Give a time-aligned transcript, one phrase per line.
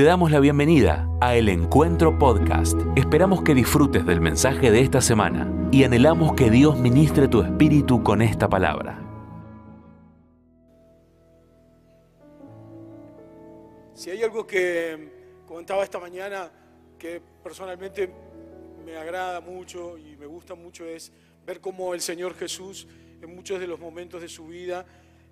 [0.00, 2.80] Te damos la bienvenida a El Encuentro Podcast.
[2.96, 8.02] Esperamos que disfrutes del mensaje de esta semana y anhelamos que Dios ministre tu espíritu
[8.02, 8.98] con esta palabra.
[13.92, 16.50] Si hay algo que comentaba esta mañana
[16.98, 18.10] que personalmente
[18.82, 21.12] me agrada mucho y me gusta mucho es
[21.44, 22.88] ver cómo el Señor Jesús
[23.20, 24.86] en muchos de los momentos de su vida,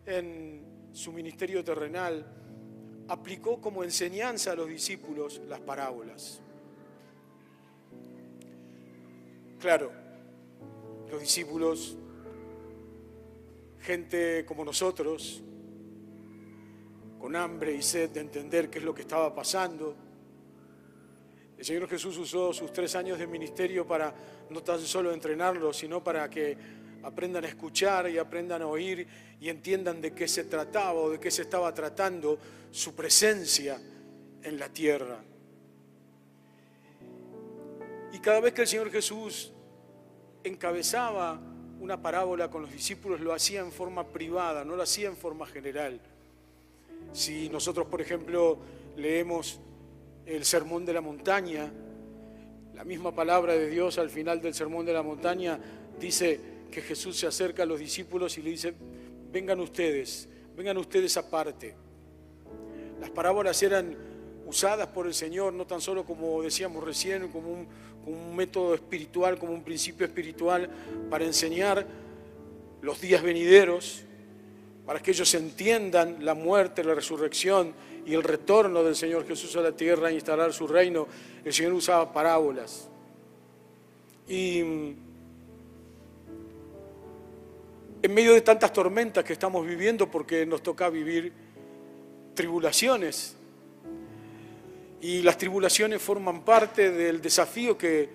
[0.05, 2.48] en su ministerio terrenal,
[3.09, 6.41] aplicó como enseñanza a los discípulos las parábolas.
[9.59, 9.91] Claro,
[11.11, 11.97] los discípulos,
[13.81, 15.43] gente como nosotros,
[17.19, 19.97] con hambre y sed de entender qué es lo que estaba pasando.
[21.57, 24.15] El Señor Jesús usó sus tres años de ministerio para
[24.51, 26.57] no tan solo entrenarlos, sino para que
[27.03, 29.07] aprendan a escuchar y aprendan a oír
[29.41, 32.39] y entiendan de qué se trataba o de qué se estaba tratando
[32.71, 33.81] su presencia
[34.43, 35.21] en la tierra.
[38.13, 39.53] Y cada vez que el Señor Jesús
[40.43, 41.41] encabezaba
[41.81, 45.47] una parábola con los discípulos, lo hacía en forma privada, no lo hacía en forma
[45.47, 46.01] general.
[47.13, 48.59] Si nosotros, por ejemplo,
[48.97, 49.61] leemos
[50.27, 51.71] el Sermón de la Montaña,
[52.75, 55.59] la misma palabra de Dios al final del Sermón de la Montaña
[55.99, 58.75] dice que Jesús se acerca a los discípulos y le dice,
[59.31, 61.75] vengan ustedes, vengan ustedes aparte.
[63.01, 63.97] Las parábolas eran
[64.47, 67.69] usadas por el Señor no tan solo como decíamos recién, como un,
[68.05, 70.69] como un método espiritual, como un principio espiritual
[71.11, 71.87] para enseñar
[72.81, 74.03] los días venideros,
[74.87, 77.75] para que ellos entiendan la muerte, la resurrección
[78.07, 81.07] y el retorno del Señor Jesús a la tierra e instalar su reino,
[81.45, 82.89] el Señor usaba parábolas.
[84.27, 84.63] Y
[88.03, 91.33] en medio de tantas tormentas que estamos viviendo, porque nos toca vivir
[92.35, 93.37] tribulaciones,
[95.01, 98.09] y las tribulaciones forman parte del desafío que,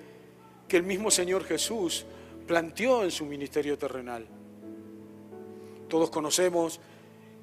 [0.68, 2.06] que el mismo Señor Jesús
[2.46, 4.28] planteó en su ministerio terrenal.
[5.88, 6.80] Todos conocemos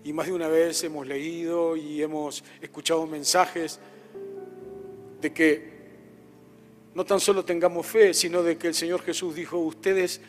[0.05, 3.79] y más de una vez hemos leído y hemos escuchado mensajes
[5.21, 5.81] de que
[6.95, 10.21] no tan solo tengamos fe, sino de que el Señor Jesús dijo, ustedes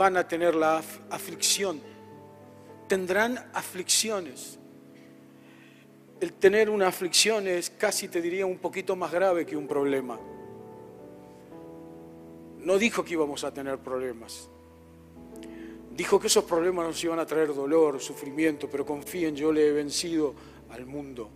[0.00, 1.78] van a tener la aflicción,
[2.88, 4.58] tendrán aflicciones.
[6.18, 10.18] El tener una aflicción es casi, te diría, un poquito más grave que un problema.
[12.60, 14.48] No dijo que íbamos a tener problemas.
[15.94, 19.72] Dijo que esos problemas nos iban a traer dolor, sufrimiento, pero confíen, yo le he
[19.72, 20.34] vencido
[20.70, 21.28] al mundo.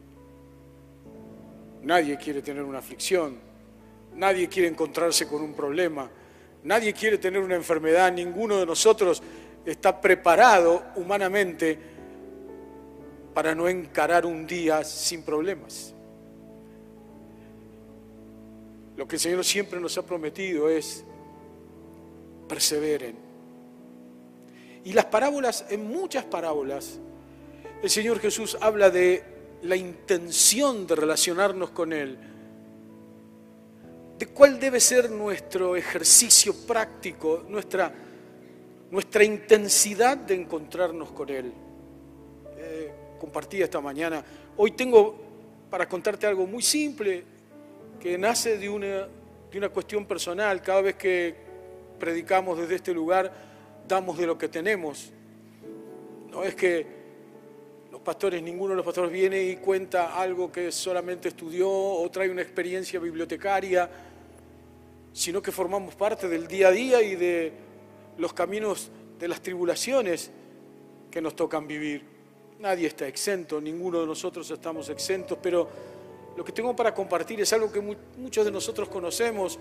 [1.83, 3.37] Nadie quiere tener una aflicción,
[4.15, 6.11] nadie quiere encontrarse con un problema,
[6.65, 9.23] nadie quiere tener una enfermedad, ninguno de nosotros
[9.65, 11.79] está preparado humanamente
[13.33, 15.95] para no encarar un día sin problemas.
[18.97, 21.05] Lo que el Señor siempre nos ha prometido es
[22.49, 23.25] perseveren,
[24.85, 26.99] y las parábolas, en muchas parábolas,
[27.83, 29.25] el Señor Jesús habla de
[29.63, 32.19] la intención de relacionarnos con Él,
[34.19, 37.93] de cuál debe ser nuestro ejercicio práctico, nuestra,
[39.25, 41.53] intensidad de encontrarnos con Él.
[42.57, 44.25] Eh, compartí esta mañana.
[44.57, 45.17] Hoy tengo
[45.69, 47.25] para contarte algo muy simple
[47.99, 49.09] que nace de una,
[49.51, 50.63] de una cuestión personal.
[50.63, 51.35] Cada vez que
[51.99, 53.33] predicamos desde este lugar,
[53.89, 55.11] damos de lo que tenemos.
[56.31, 57.04] No es que
[58.05, 62.43] pastores, ninguno de los pastores viene y cuenta algo que solamente estudió o trae una
[62.43, 63.91] experiencia bibliotecaria,
[65.13, 67.53] sino que formamos parte del día a día y de
[68.19, 70.31] los caminos de las tribulaciones
[71.11, 72.05] que nos tocan vivir.
[72.61, 75.69] Nadie está exento, ninguno de nosotros estamos exentos, pero
[76.37, 79.59] lo que tengo para compartir es algo que muchos de nosotros conocemos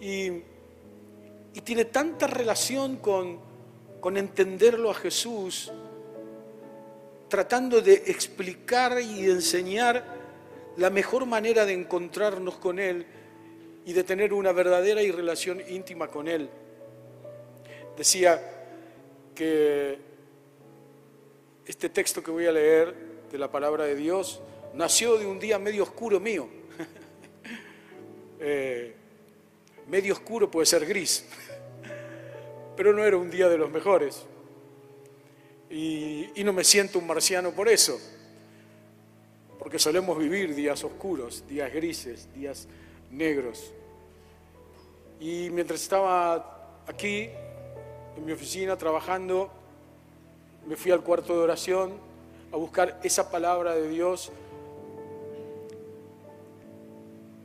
[0.00, 0.42] y
[1.64, 5.72] tiene tanta relación con entenderlo a Jesús,
[7.32, 10.04] tratando de explicar y enseñar
[10.76, 13.06] la mejor manera de encontrarnos con Él
[13.86, 16.50] y de tener una verdadera y relación íntima con Él.
[17.96, 18.38] Decía
[19.34, 19.96] que
[21.64, 22.94] este texto que voy a leer
[23.32, 24.42] de la palabra de Dios
[24.74, 26.50] nació de un día medio oscuro mío.
[28.40, 28.94] eh,
[29.88, 31.24] medio oscuro puede ser gris,
[32.76, 34.26] pero no era un día de los mejores.
[35.72, 37.98] Y, no me siento un marciano por eso,
[39.58, 42.68] porque solemos vivir días oscuros, días grises, días
[43.10, 43.72] negros.
[45.18, 47.30] Y mientras estaba aquí,
[48.18, 49.50] en mi oficina, trabajando,
[50.66, 51.94] me fui al cuarto de oración
[52.52, 54.30] a buscar esa palabra de Dios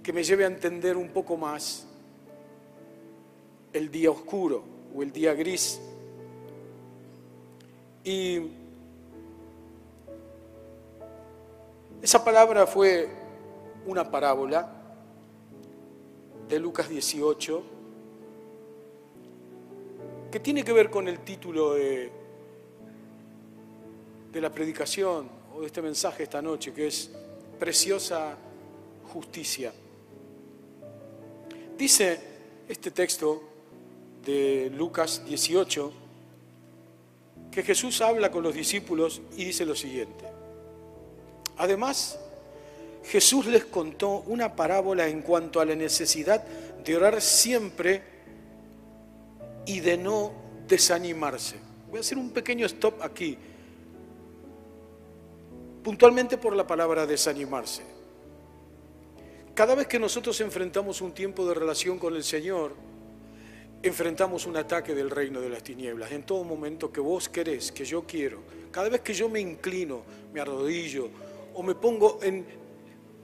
[0.04, 1.88] que me lleve a entender un poco más
[3.72, 5.80] el día oscuro o el día gris.
[8.08, 8.42] Y
[12.02, 13.10] esa palabra fue
[13.86, 14.72] una parábola
[16.48, 17.64] de Lucas 18
[20.32, 22.10] que tiene que ver con el título de,
[24.32, 27.12] de la predicación o de este mensaje esta noche, que es
[27.60, 28.38] Preciosa
[29.12, 29.74] Justicia.
[31.78, 32.22] Dice
[32.70, 33.44] este texto
[34.24, 36.07] de Lucas 18
[37.58, 40.26] que Jesús habla con los discípulos y dice lo siguiente.
[41.58, 42.20] Además,
[43.06, 48.04] Jesús les contó una parábola en cuanto a la necesidad de orar siempre
[49.66, 50.34] y de no
[50.68, 51.56] desanimarse.
[51.90, 53.36] Voy a hacer un pequeño stop aquí,
[55.84, 57.82] puntualmente por la palabra desanimarse.
[59.56, 62.76] Cada vez que nosotros enfrentamos un tiempo de relación con el Señor,
[63.84, 66.12] enfrentamos un ataque del reino de las tinieblas.
[66.12, 68.42] En todo momento que vos querés, que yo quiero,
[68.72, 70.04] cada vez que yo me inclino,
[70.34, 71.10] me arrodillo
[71.54, 72.46] o me pongo en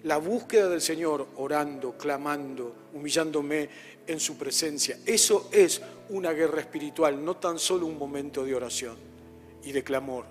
[0.04, 3.70] la búsqueda del Señor, orando, clamando, humillándome
[4.06, 8.98] en su presencia, eso es una guerra espiritual, no tan solo un momento de oración
[9.64, 10.26] y de clamor.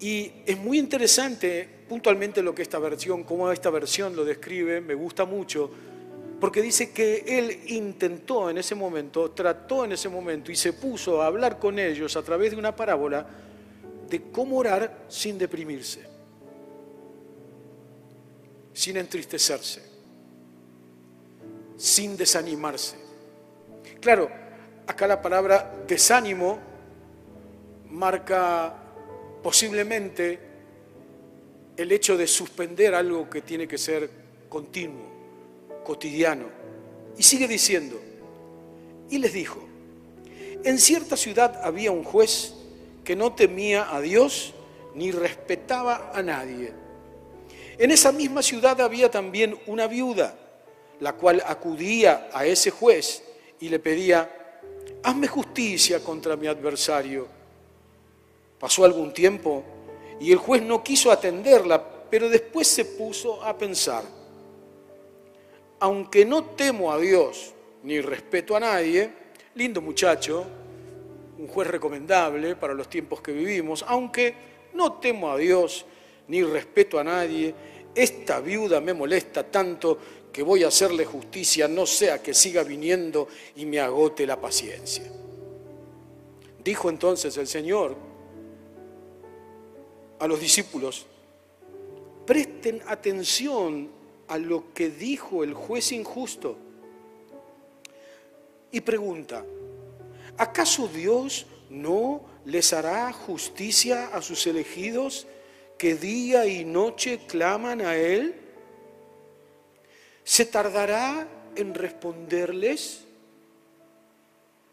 [0.00, 4.94] Y es muy interesante puntualmente lo que esta versión, cómo esta versión lo describe, me
[4.94, 5.70] gusta mucho,
[6.40, 11.20] porque dice que él intentó en ese momento, trató en ese momento y se puso
[11.20, 13.26] a hablar con ellos a través de una parábola
[14.08, 16.02] de cómo orar sin deprimirse,
[18.72, 19.82] sin entristecerse,
[21.76, 22.96] sin desanimarse.
[24.00, 24.30] Claro,
[24.86, 26.58] acá la palabra desánimo
[27.90, 28.74] marca
[29.42, 30.38] posiblemente
[31.76, 34.10] el hecho de suspender algo que tiene que ser
[34.48, 35.07] continuo,
[35.88, 36.44] cotidiano.
[37.16, 37.98] Y sigue diciendo,
[39.08, 39.58] y les dijo,
[40.62, 42.52] en cierta ciudad había un juez
[43.04, 44.52] que no temía a Dios
[44.94, 46.74] ni respetaba a nadie.
[47.78, 50.36] En esa misma ciudad había también una viuda,
[51.00, 53.22] la cual acudía a ese juez
[53.58, 54.30] y le pedía,
[55.02, 57.28] hazme justicia contra mi adversario.
[58.60, 59.64] Pasó algún tiempo
[60.20, 64.17] y el juez no quiso atenderla, pero después se puso a pensar,
[65.80, 67.52] aunque no temo a Dios
[67.82, 69.10] ni respeto a nadie,
[69.54, 70.46] lindo muchacho,
[71.38, 74.34] un juez recomendable para los tiempos que vivimos, aunque
[74.74, 75.86] no temo a Dios
[76.26, 77.54] ni respeto a nadie,
[77.94, 79.98] esta viuda me molesta tanto
[80.32, 85.04] que voy a hacerle justicia, no sea que siga viniendo y me agote la paciencia.
[86.62, 87.96] Dijo entonces el Señor,
[90.18, 91.06] a los discípulos,
[92.26, 93.97] presten atención
[94.28, 96.56] a lo que dijo el juez injusto.
[98.70, 99.44] Y pregunta,
[100.36, 105.26] ¿acaso Dios no les hará justicia a sus elegidos
[105.78, 108.34] que día y noche claman a Él?
[110.24, 111.26] ¿Se tardará
[111.56, 113.04] en responderles?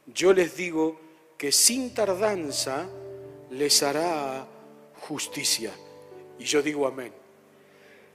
[0.08, 1.00] Yo les digo
[1.38, 2.88] que sin tardanza
[3.52, 4.46] les hará
[5.02, 5.72] justicia.
[6.38, 7.25] Y yo digo amén.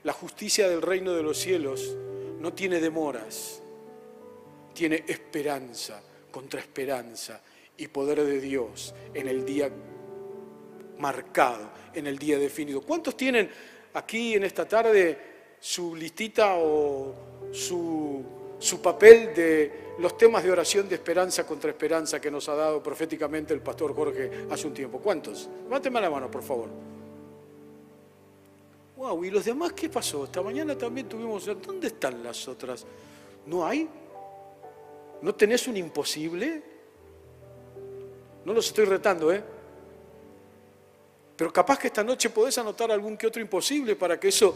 [0.03, 1.95] La justicia del reino de los cielos
[2.39, 3.61] no tiene demoras,
[4.73, 7.39] tiene esperanza contra esperanza
[7.77, 9.69] y poder de Dios en el día
[10.97, 12.81] marcado, en el día definido.
[12.81, 13.49] ¿Cuántos tienen
[13.93, 15.17] aquí en esta tarde
[15.59, 17.13] su listita o
[17.51, 18.23] su,
[18.57, 22.81] su papel de los temas de oración de esperanza contra esperanza que nos ha dado
[22.81, 24.99] proféticamente el pastor Jorge hace un tiempo.
[24.99, 25.47] ¿Cuántos?
[25.65, 26.90] Levánteme la mano, por favor.
[29.01, 30.25] Wow, ¿y los demás qué pasó?
[30.25, 31.47] Esta mañana también tuvimos.
[31.47, 32.85] ¿Dónde están las otras?
[33.47, 33.89] ¿No hay?
[35.23, 36.61] ¿No tenés un imposible?
[38.45, 39.43] No los estoy retando, ¿eh?
[41.35, 44.55] Pero capaz que esta noche podés anotar algún que otro imposible para que eso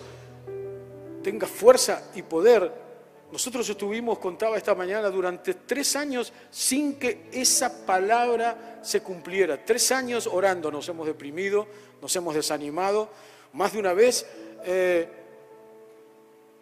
[1.24, 2.86] tenga fuerza y poder
[3.32, 9.66] nosotros estuvimos, contaba esta mañana, durante tres años sin que esa palabra se cumpliera.
[9.66, 11.68] Tres años orando, nos hemos deprimido,
[12.02, 13.10] nos hemos desanimado.
[13.56, 14.26] Más de una vez
[14.64, 15.08] eh,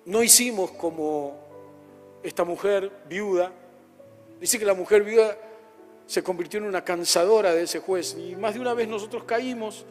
[0.05, 1.37] no hicimos como
[2.23, 3.51] esta mujer viuda.
[4.39, 5.37] Dice que la mujer viuda
[6.07, 8.15] se convirtió en una cansadora de ese juez.
[8.17, 9.85] Y más de una vez nosotros caímos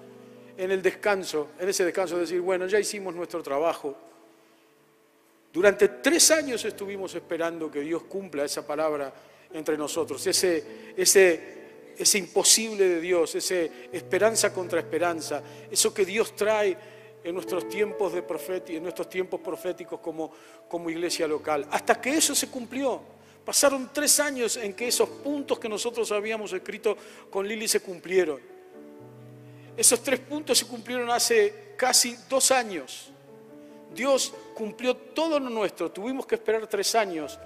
[0.56, 3.94] en el descanso, en ese descanso de decir, bueno, ya hicimos nuestro trabajo
[5.52, 9.12] durante tres años estuvimos esperando que Dios cumpla esa palabra
[9.52, 11.51] entre nosotros, ese, ese,
[11.98, 13.54] ese imposible de Dios, esa
[13.92, 16.76] esperanza contra esperanza, eso que Dios trae
[17.24, 20.32] en nuestros tiempos, de profeti- en nuestros tiempos proféticos como,
[20.68, 21.66] como iglesia local.
[21.70, 23.00] Hasta que eso se cumplió.
[23.44, 26.96] Pasaron tres años en que esos puntos que nosotros habíamos escrito
[27.30, 28.40] con Lili se cumplieron.
[29.76, 33.10] Esos tres puntos se cumplieron hace casi dos años.
[33.94, 35.90] Dios cumplió todo lo nuestro.
[35.90, 37.38] Tuvimos que esperar tres años,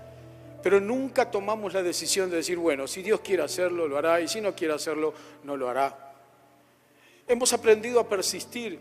[0.67, 4.27] pero nunca tomamos la decisión de decir, bueno, si Dios quiere hacerlo, lo hará, y
[4.27, 6.13] si no quiere hacerlo, no lo hará.
[7.29, 8.81] Hemos aprendido a persistir,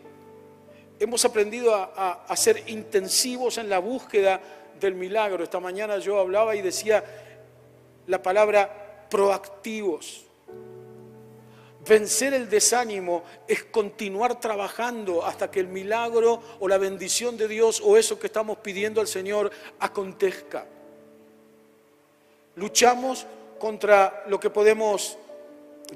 [1.00, 4.42] hemos aprendido a, a- ser intensivos en la búsqueda
[4.80, 5.44] del milagro.
[5.44, 7.04] Esta mañana yo hablaba y decía
[8.08, 10.26] la palabra proactivos.
[11.88, 17.80] Vencer el desánimo es continuar trabajando hasta que el milagro o la bendición de Dios
[17.86, 20.70] o eso que estamos pidiendo al Señor acontezca.
[22.56, 23.26] Luchamos
[23.60, 25.18] contra lo que podemos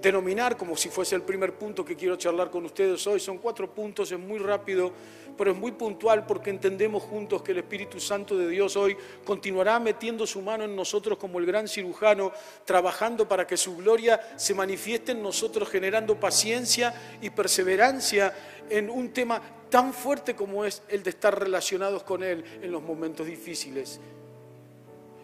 [0.01, 3.19] denominar como si fuese el primer punto que quiero charlar con ustedes hoy.
[3.19, 4.91] Son cuatro puntos, es muy rápido,
[5.37, 9.79] pero es muy puntual porque entendemos juntos que el Espíritu Santo de Dios hoy continuará
[9.79, 12.31] metiendo su mano en nosotros como el gran cirujano,
[12.65, 18.33] trabajando para que su gloria se manifieste en nosotros, generando paciencia y perseverancia
[18.69, 22.81] en un tema tan fuerte como es el de estar relacionados con Él en los
[22.81, 23.99] momentos difíciles.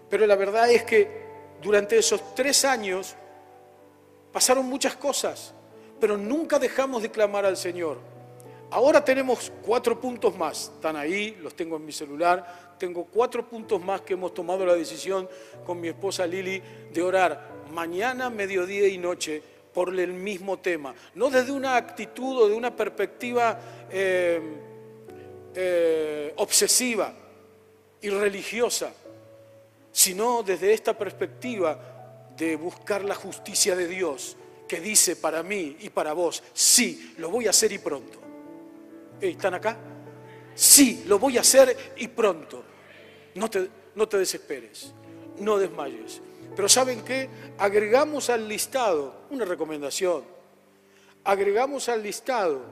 [0.10, 1.25] Pero la verdad es que
[1.66, 3.16] durante esos tres años
[4.32, 5.52] pasaron muchas cosas,
[6.00, 7.98] pero nunca dejamos de clamar al Señor.
[8.70, 13.84] Ahora tenemos cuatro puntos más, están ahí, los tengo en mi celular, tengo cuatro puntos
[13.84, 15.28] más que hemos tomado la decisión
[15.66, 16.62] con mi esposa Lili
[16.94, 19.42] de orar mañana, mediodía y noche
[19.74, 24.40] por el mismo tema, no desde una actitud o de una perspectiva eh,
[25.56, 27.12] eh, obsesiva
[28.02, 28.94] y religiosa,
[29.96, 34.36] sino desde esta perspectiva de buscar la justicia de Dios,
[34.68, 38.20] que dice para mí y para vos, sí, lo voy a hacer y pronto.
[39.22, 39.78] ¿Están acá?
[40.54, 42.62] Sí, lo voy a hacer y pronto.
[43.36, 44.92] No te, no te desesperes,
[45.40, 46.22] no desmayes.
[46.54, 47.30] Pero ¿saben qué?
[47.58, 50.26] Agregamos al listado una recomendación.
[51.24, 52.64] Agregamos al listado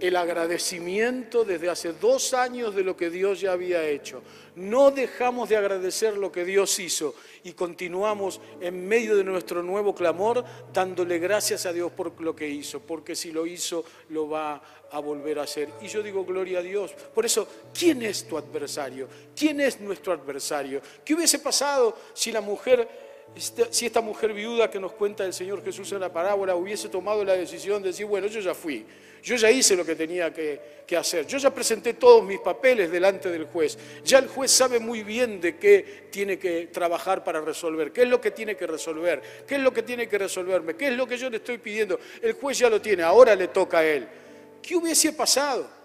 [0.00, 4.22] el agradecimiento desde hace dos años de lo que Dios ya había hecho.
[4.56, 7.14] No dejamos de agradecer lo que Dios hizo
[7.44, 12.48] y continuamos en medio de nuestro nuevo clamor dándole gracias a Dios por lo que
[12.48, 15.68] hizo, porque si lo hizo lo va a volver a hacer.
[15.80, 16.92] Y yo digo gloria a Dios.
[17.14, 19.08] Por eso, ¿quién es tu adversario?
[19.36, 20.80] ¿Quién es nuestro adversario?
[21.04, 22.88] ¿Qué hubiese pasado si la mujer
[23.36, 26.88] esta- si esta mujer viuda que nos cuenta el Señor Jesús en la parábola hubiese
[26.88, 28.86] tomado la decisión de decir, bueno, yo ya fui,
[29.22, 33.30] yo ya hice lo que tenía que, hacer, yo ya presenté todos mis papeles delante
[33.30, 37.92] del juez, ya el juez sabe muy bien de qué tiene que trabajar para resolver,
[37.92, 40.88] qué es lo que tiene que resolver, qué es lo que tiene que resolverme, qué
[40.88, 43.80] es lo que yo le estoy pidiendo, el juez ya lo tiene, ahora le toca
[43.80, 44.08] a él.
[44.62, 45.78] ¿Qué hubiese pasado?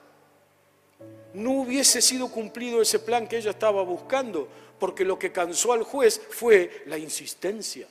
[1.33, 4.47] no hubiese sido cumplido ese plan que ella estaba buscando,
[4.79, 7.87] porque lo que cansó al juez fue la insistencia.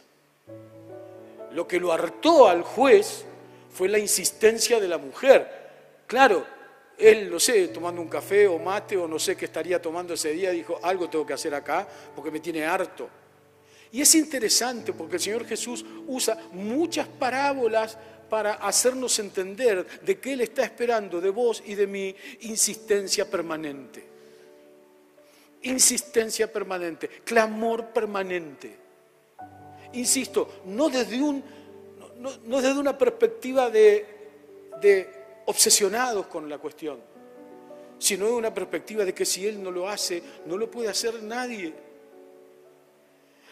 [1.52, 3.24] Lo que lo hartó al juez
[3.72, 5.62] fue la insistencia de la mujer.
[6.06, 6.44] Claro,
[6.98, 10.32] él, no sé, tomando un café o mate o no sé qué estaría tomando ese
[10.32, 13.08] día, dijo, algo tengo que hacer acá porque me tiene harto.
[13.92, 17.98] Y es interesante porque el Señor Jesús usa muchas parábolas
[18.30, 24.02] para hacernos entender de que Él está esperando de vos y de mi insistencia permanente.
[25.62, 28.74] Insistencia permanente, clamor permanente.
[29.92, 31.44] Insisto, no desde, un,
[32.22, 34.06] no, no- desde una perspectiva de,
[34.80, 35.08] de
[35.46, 36.98] obsesionados con la cuestión,
[37.98, 41.22] sino de una perspectiva de que si Él no lo hace, no lo puede hacer
[41.22, 41.72] nadie.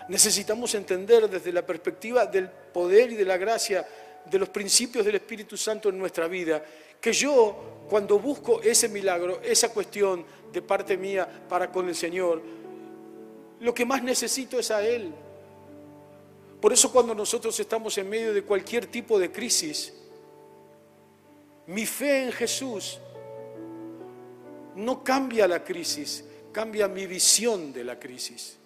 [0.08, 3.86] Necesitamos entender desde la perspectiva del poder y de la gracia,
[4.24, 6.62] de los principios del Espíritu Santo en nuestra vida,
[7.00, 12.42] que yo cuando busco ese milagro, esa cuestión de parte mía para con el Señor,
[13.60, 15.12] lo que más necesito es a Él.
[16.60, 19.94] Por eso cuando nosotros estamos en medio de cualquier tipo de crisis,
[21.66, 22.98] mi fe en Jesús
[24.76, 28.58] no cambia la crisis, cambia mi visión de la crisis.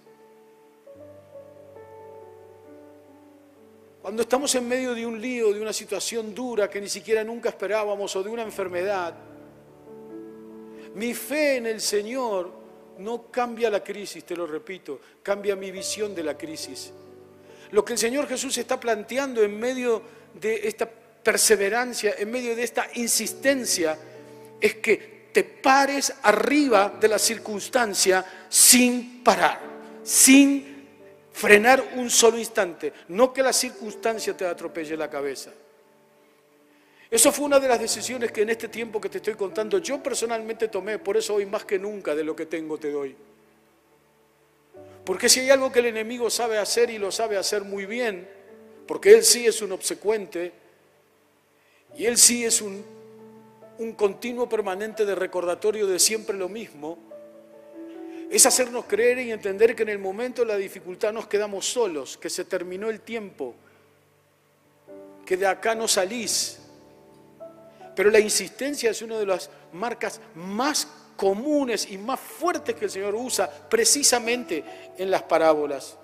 [4.02, 7.48] Cuando estamos en medio de un lío, de una situación dura que ni siquiera nunca
[7.48, 9.14] esperábamos o de una enfermedad,
[10.94, 12.52] mi fe en el Señor
[12.98, 16.92] no cambia la crisis, te lo repito, cambia mi visión de la crisis.
[17.70, 20.02] Lo que el Señor Jesús está planteando en medio
[20.34, 23.98] de esta perseverancia, en medio de esta insistencia,
[24.60, 29.60] es que te pares arriba de la circunstancia sin parar,
[30.02, 30.86] sin
[31.32, 35.50] frenar un solo instante, no que la circunstancia te atropelle la cabeza.
[37.10, 40.02] Eso fue una de las decisiones que en este tiempo que te estoy contando yo
[40.02, 43.16] personalmente tomé, por eso hoy más que nunca de lo que tengo te doy.
[45.04, 48.28] Porque si hay algo que el enemigo sabe hacer y lo sabe hacer muy bien,
[48.86, 50.52] porque él sí es un obsecuente
[51.96, 52.84] y él sí es un,
[53.78, 56.98] un continuo permanente de recordatorio de siempre lo mismo,
[58.30, 62.16] es hacernos creer y entender que en el momento de la dificultad nos quedamos solos,
[62.16, 63.54] que se terminó el tiempo,
[65.24, 66.58] que de acá no salís.
[67.94, 72.90] Pero la insistencia es una de las marcas más comunes y más fuertes que el
[72.90, 74.64] Señor usa precisamente
[74.96, 75.96] en las parábolas.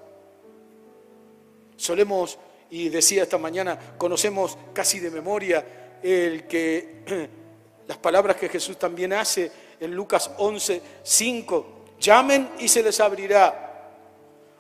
[1.76, 2.38] Solemos,
[2.70, 7.28] y decía esta mañana, conocemos casi de memoria el que
[7.88, 9.50] las palabras que Jesús también hace
[9.80, 11.66] en Lucas 11, 5,
[11.98, 13.90] llamen y se les abrirá,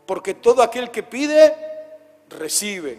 [0.06, 1.54] porque todo aquel que pide,
[2.28, 2.98] recibe,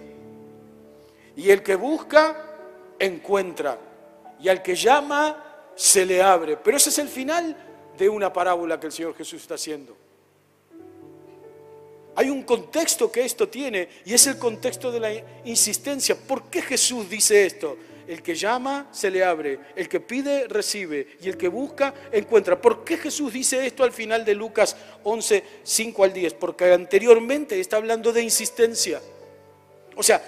[1.36, 2.36] y el que busca,
[3.00, 3.78] encuentra,
[4.40, 6.58] y al que llama, se le abre.
[6.58, 7.56] Pero ese es el final
[7.98, 9.96] de una parábola que el Señor Jesús está haciendo.
[12.16, 15.12] Hay un contexto que esto tiene y es el contexto de la
[15.46, 16.16] insistencia.
[16.16, 17.78] ¿Por qué Jesús dice esto?
[18.08, 19.60] El que llama, se le abre.
[19.76, 21.18] El que pide, recibe.
[21.22, 22.60] Y el que busca, encuentra.
[22.60, 26.34] ¿Por qué Jesús dice esto al final de Lucas 11, 5 al 10?
[26.34, 29.02] Porque anteriormente está hablando de insistencia.
[29.96, 30.22] O sea,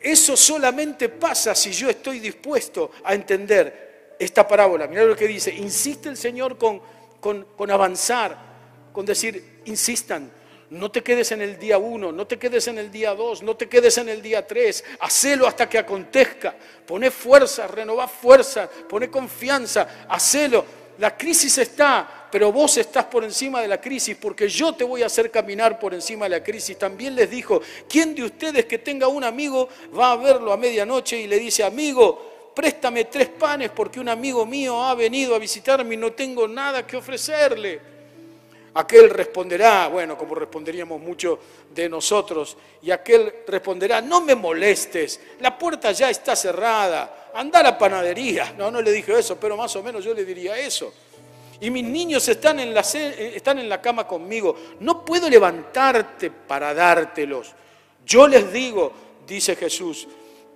[0.00, 3.87] eso solamente pasa si yo estoy dispuesto a entender
[4.18, 4.86] esta parábola.
[4.86, 5.54] Mirá lo que dice.
[5.54, 6.80] Insiste el Señor con,
[7.20, 8.36] con, avanzar,
[8.92, 10.30] con decir, insistan.
[10.70, 13.56] No te quedes en el día uno, no te quedes en el día dos, no
[13.56, 14.84] te quedes en el día tres.
[15.00, 16.54] Hacelo hasta que acontezca.
[16.86, 20.64] Pone fuerza, renová fuerza, pone confianza, hacelo.
[20.98, 25.02] La crisis está, pero vos estás por encima de la crisis porque yo te voy
[25.02, 26.76] a hacer caminar por encima de la crisis.
[26.76, 31.20] También les dijo, ¿quién de ustedes que tenga un amigo va a verlo a medianoche
[31.20, 35.94] y le dice, amigo, préstame tres panes porque un amigo mío ha venido a visitarme
[35.94, 37.80] y no tengo nada que ofrecerle.
[38.74, 41.38] Aquel responderá, bueno, como responderíamos muchos
[41.72, 47.62] de nosotros, y aquel responderá, no me molestes, la puerta ya está cerrada, anda a
[47.62, 48.52] la panadería.
[48.58, 50.92] No, no le dije eso, pero más o menos yo le diría eso.
[51.60, 56.74] Y mis niños están en la, están en la cama conmigo, no puedo levantarte para
[56.74, 57.52] dártelos.
[58.04, 58.92] Yo les digo,
[59.28, 60.08] dice Jesús,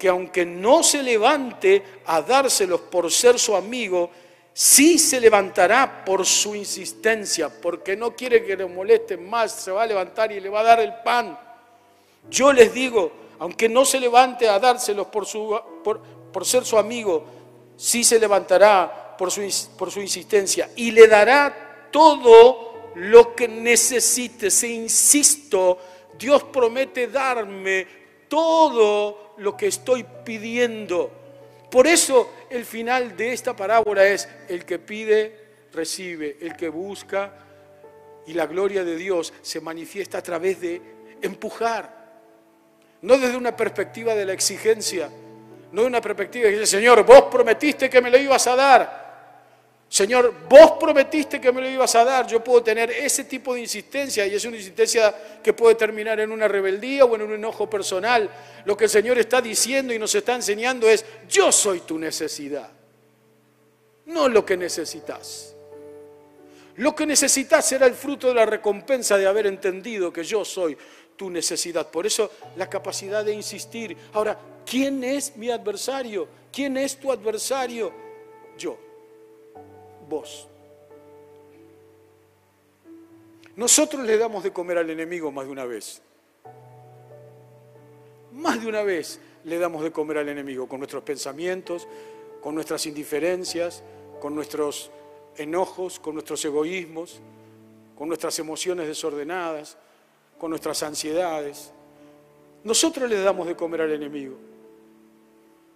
[0.03, 4.11] que aunque no se levante a dárselos por ser su amigo,
[4.53, 9.85] sí se levantará por su insistencia, porque no quiere que le molesten más, se va
[9.85, 11.39] a levantar y le va a dar el pan.
[12.29, 15.25] Yo les digo, aunque no se levante a dárselos por,
[16.33, 17.25] por, ser su amigo,
[17.77, 24.51] sí se levantará por su, por su insistencia y le dará todo lo que necesite.
[24.51, 25.79] Se insisto,
[26.19, 27.87] Dios promete darme
[28.27, 31.11] todo lo que estoy pidiendo.
[31.71, 35.35] Por eso el final de esta parábola es, el que pide,
[35.73, 37.33] recibe, el que busca,
[38.27, 40.81] y la gloria de Dios se manifiesta a través de
[41.23, 42.03] empujar,
[43.01, 45.11] no desde una perspectiva de la exigencia,
[45.73, 49.02] no de una perspectiva de dice, Señor, vos prometiste que me lo ibas a dar,
[49.93, 52.27] Señor, vos prometiste que me lo ibas a dar.
[52.27, 56.33] Yo puedo tener ese tipo de insistencia y es una insistencia que puede terminar en
[56.33, 58.31] una rebeldía o en un enojo personal.
[58.65, 62.71] Lo que el Señor está diciendo y nos está enseñando es, yo soy tu necesidad,
[64.07, 65.55] no lo que necesitas.
[66.77, 70.75] Lo que necesitas será el fruto de la recompensa de haber entendido que yo soy
[71.17, 71.91] tu necesidad.
[71.91, 73.95] Por eso la capacidad de insistir.
[74.15, 76.27] Ahora, ¿quién es mi adversario?
[76.51, 77.93] ¿Quién es tu adversario?
[78.57, 78.92] Yo
[83.57, 86.03] Nosotros le damos de comer al enemigo más de una vez.
[88.33, 91.87] Más de una vez le damos de comer al enemigo con nuestros pensamientos,
[92.41, 93.83] con nuestras indiferencias,
[94.21, 94.91] con nuestros
[95.37, 97.21] enojos, con nuestros egoísmos,
[97.97, 99.77] con nuestras emociones desordenadas,
[100.39, 101.73] con nuestras ansiedades.
[102.65, 104.37] Nosotros le damos de comer al enemigo.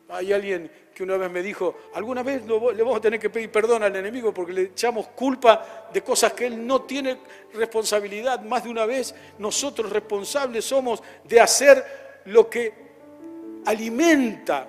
[0.09, 3.52] Hay alguien que una vez me dijo, alguna vez le vamos a tener que pedir
[3.52, 7.18] perdón al enemigo porque le echamos culpa de cosas que él no tiene
[7.52, 8.40] responsabilidad.
[8.40, 12.72] Más de una vez nosotros responsables somos de hacer lo que
[13.66, 14.66] alimenta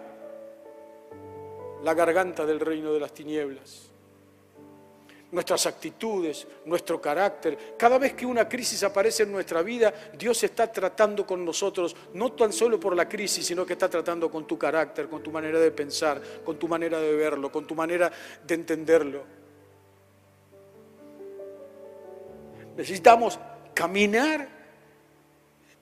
[1.82, 3.87] la garganta del reino de las tinieblas
[5.32, 7.76] nuestras actitudes, nuestro carácter.
[7.78, 12.32] Cada vez que una crisis aparece en nuestra vida, Dios está tratando con nosotros, no
[12.32, 15.60] tan solo por la crisis, sino que está tratando con tu carácter, con tu manera
[15.60, 18.12] de pensar, con tu manera de verlo, con tu manera
[18.46, 19.24] de entenderlo.
[22.78, 23.40] Necesitamos
[23.74, 24.48] caminar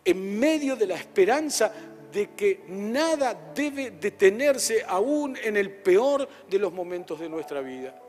[0.03, 1.71] en medio de la esperanza
[2.12, 8.01] de que nada debe detenerse aún en el peor de los momentos de nuestra vida.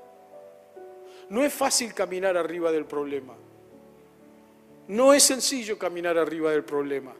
[1.30, 3.34] No es fácil caminar arriba del problema.
[4.88, 7.14] No es sencillo caminar arriba del problema.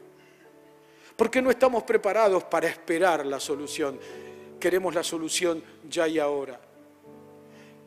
[1.15, 3.99] Porque no estamos preparados para esperar la solución.
[4.59, 6.59] Queremos la solución ya y ahora.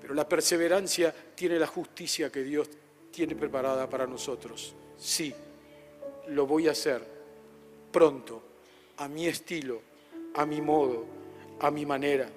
[0.00, 2.68] Pero la perseverancia tiene la justicia que Dios
[3.10, 4.74] tiene preparada para nosotros.
[4.98, 5.32] Sí,
[6.28, 7.20] lo voy a hacer
[7.90, 8.42] pronto,
[8.98, 9.80] a mi estilo,
[10.34, 11.04] a mi modo,
[11.60, 12.28] a mi manera.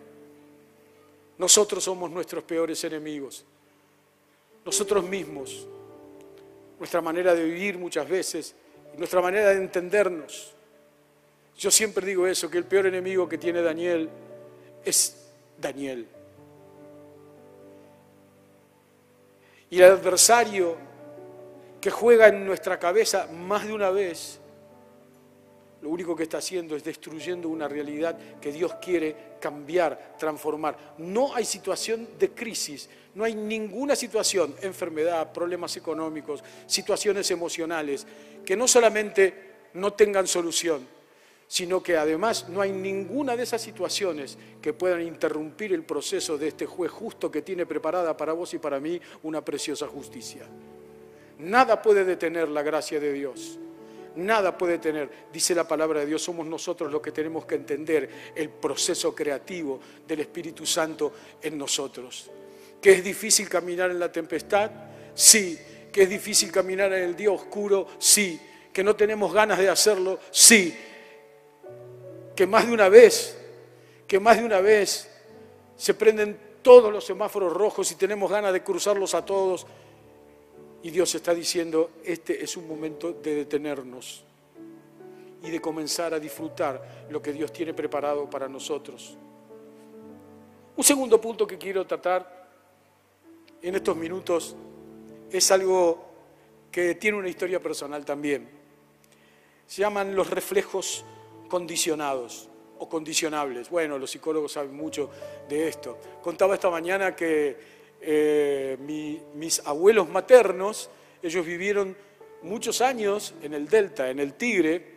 [1.38, 3.46] Nosotros somos nuestros peores enemigos.
[4.66, 5.68] Nosotros mismos,
[6.80, 8.56] nuestra manera de vivir muchas veces,
[8.98, 10.54] nuestra manera de entendernos.
[11.58, 14.10] Yo siempre digo eso, que el peor enemigo que tiene Daniel
[14.84, 15.28] es
[15.60, 16.08] Daniel.
[19.70, 20.76] Y el adversario
[21.82, 24.40] que juega en nuestra cabeza más de una vez,
[25.82, 30.96] lo único que está haciendo es destruyendo una realidad que Dios quiere cambiar, transformar.
[30.98, 38.08] No hay situación de crisis, no hay ninguna situación, enfermedad, problemas económicos, situaciones emocionales,
[38.46, 40.88] que no solamente no tengan solución,
[41.48, 46.48] sino que además no hay ninguna de esas situaciones que puedan interrumpir el proceso de
[46.48, 50.48] este juez justo que tiene preparada para vos y para mí una preciosa justicia.
[51.40, 53.60] Nada puede detener la gracia de Dios.
[54.16, 58.10] Nada puede tener, dice la palabra de Dios, somos nosotros los que tenemos que entender
[58.36, 62.30] el proceso creativo del Espíritu Santo en nosotros.
[62.84, 64.70] ¿Que es difícil caminar en la tempestad?
[65.16, 65.58] Sí.
[65.92, 67.88] ¿Que es difícil caminar en el día oscuro?
[67.98, 68.40] Sí.
[68.72, 70.20] ¿Que no tenemos ganas de hacerlo?
[70.30, 70.78] Sí
[72.36, 73.38] que más de una vez,
[74.08, 75.10] que más de una vez
[75.76, 79.66] se prenden todos los semáforos rojos y tenemos ganas de cruzarlos a todos.
[80.82, 84.24] Y Dios está diciendo, este es un momento de detenernos
[85.42, 89.18] y de comenzar a disfrutar lo que Dios tiene preparado para nosotros.
[90.76, 92.43] Un segundo punto que quiero tratar
[93.64, 94.56] en estos minutos
[95.32, 96.06] es algo
[96.70, 98.48] que tiene una historia personal también.
[99.66, 101.06] Se llaman los reflejos
[101.48, 103.70] condicionados o condicionables.
[103.70, 105.10] Bueno, los psicólogos saben mucho
[105.48, 105.98] de esto.
[106.22, 107.58] Contaba esta mañana que
[108.02, 108.78] eh,
[109.34, 110.90] mis abuelos maternos,
[111.22, 111.96] ellos vivieron
[112.42, 114.94] muchos años en el Delta, en el Tigre,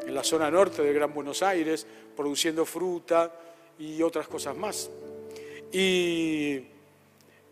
[0.00, 3.38] en la zona norte de Gran Buenos Aires, produciendo fruta
[3.78, 4.90] y otras cosas más.
[5.70, 6.77] Y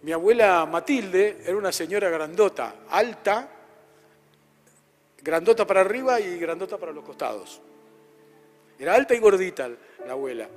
[0.06, 3.48] mi abuela Matilde era una señora grandota, alta,
[5.20, 7.60] grandota para arriba y grandota para los costados.
[8.78, 9.68] Era alta y gordita
[10.06, 10.48] la abuela,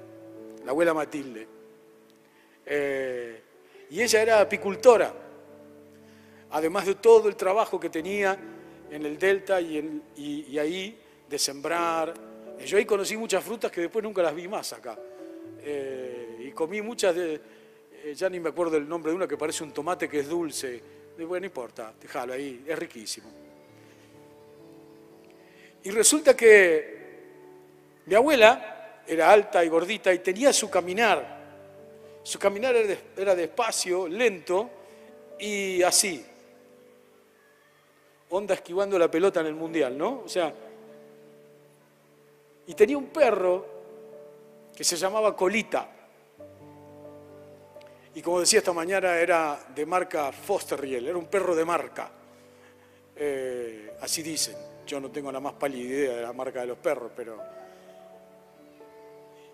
[0.64, 1.48] la abuela Matilde.
[2.64, 3.42] Eh,
[3.90, 5.12] y ella era apicultora,
[6.52, 8.38] además de todo el trabajo que tenía
[8.92, 10.96] en el delta y, ahí
[11.28, 12.14] de sembrar.
[12.64, 14.96] Yo ahí conocí muchas frutas que después nunca las vi más acá.
[15.64, 17.42] Eh, y comí muchas de,
[18.04, 20.28] eh, ya ni me acuerdo el nombre de una que parece un tomate que es
[20.28, 20.82] dulce.
[21.18, 23.30] bueno, no importa, déjalo ahí, es riquísimo.
[25.84, 27.00] Y resulta que
[28.06, 31.40] mi abuela era alta y gordita y tenía su caminar.
[32.24, 32.76] Su caminar
[33.16, 34.70] era despacio, lento
[35.40, 36.26] y así.
[38.30, 40.22] Onda esquivando la pelota en el mundial, ¿no?
[40.26, 40.54] O sea,
[42.68, 43.66] y tenía un perro
[44.76, 45.90] que se llamaba Colita.
[48.16, 52.10] Y como decía esta mañana, era de marca Fosterriel, era un perro de marca.
[53.16, 54.56] Eh, así dicen.
[54.86, 57.38] Yo no tengo la más pálida idea de la marca de los perros, pero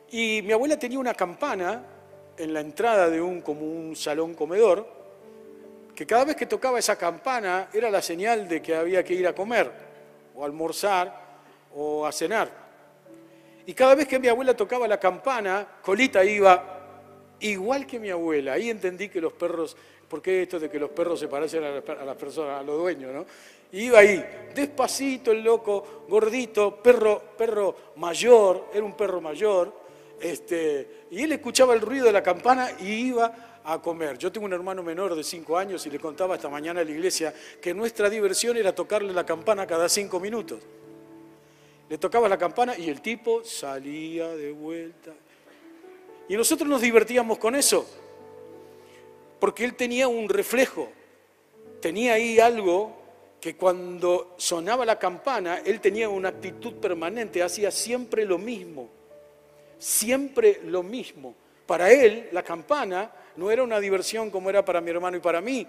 [0.10, 1.84] y mi abuela tenía una campana
[2.38, 4.88] en la entrada de un, como un salón comedor,
[5.96, 9.28] que cada vez que tocaba esa campana era la señal de que había que ir
[9.28, 9.72] a comer,
[10.36, 11.22] o almorzar,
[11.74, 12.50] o a cenar.
[13.66, 16.75] Y cada vez que mi abuela tocaba la campana, Colita iba
[17.50, 18.54] igual que mi abuela.
[18.54, 19.76] Ahí entendí que los perros,
[20.08, 23.14] ¿por qué esto de que los perros se parecen a las personas, a los dueños,
[23.14, 23.26] no?
[23.72, 29.74] iba ahí, despacito el loco, gordito, perro, perro mayor, era un perro mayor,
[30.20, 34.18] este, y él escuchaba el ruido de la campana y iba a comer.
[34.18, 36.92] Yo tengo un hermano menor de cinco años y le contaba esta mañana a la
[36.92, 40.60] iglesia que nuestra diversión era tocarle la campana cada cinco minutos.
[41.90, 45.12] Le tocaba la campana y el tipo salía de vuelta.
[46.28, 47.88] Y nosotros nos divertíamos con eso,
[49.40, 50.90] porque él tenía un reflejo,
[51.82, 52.96] tenía ahí algo
[53.40, 58.90] que cuando sonaba la campana, él tenía una actitud permanente, hacía siempre lo mismo
[59.78, 61.36] siempre lo mismo.
[61.66, 65.42] Para él, la campana no era una diversión como era para mi hermano y para
[65.42, 65.68] mí.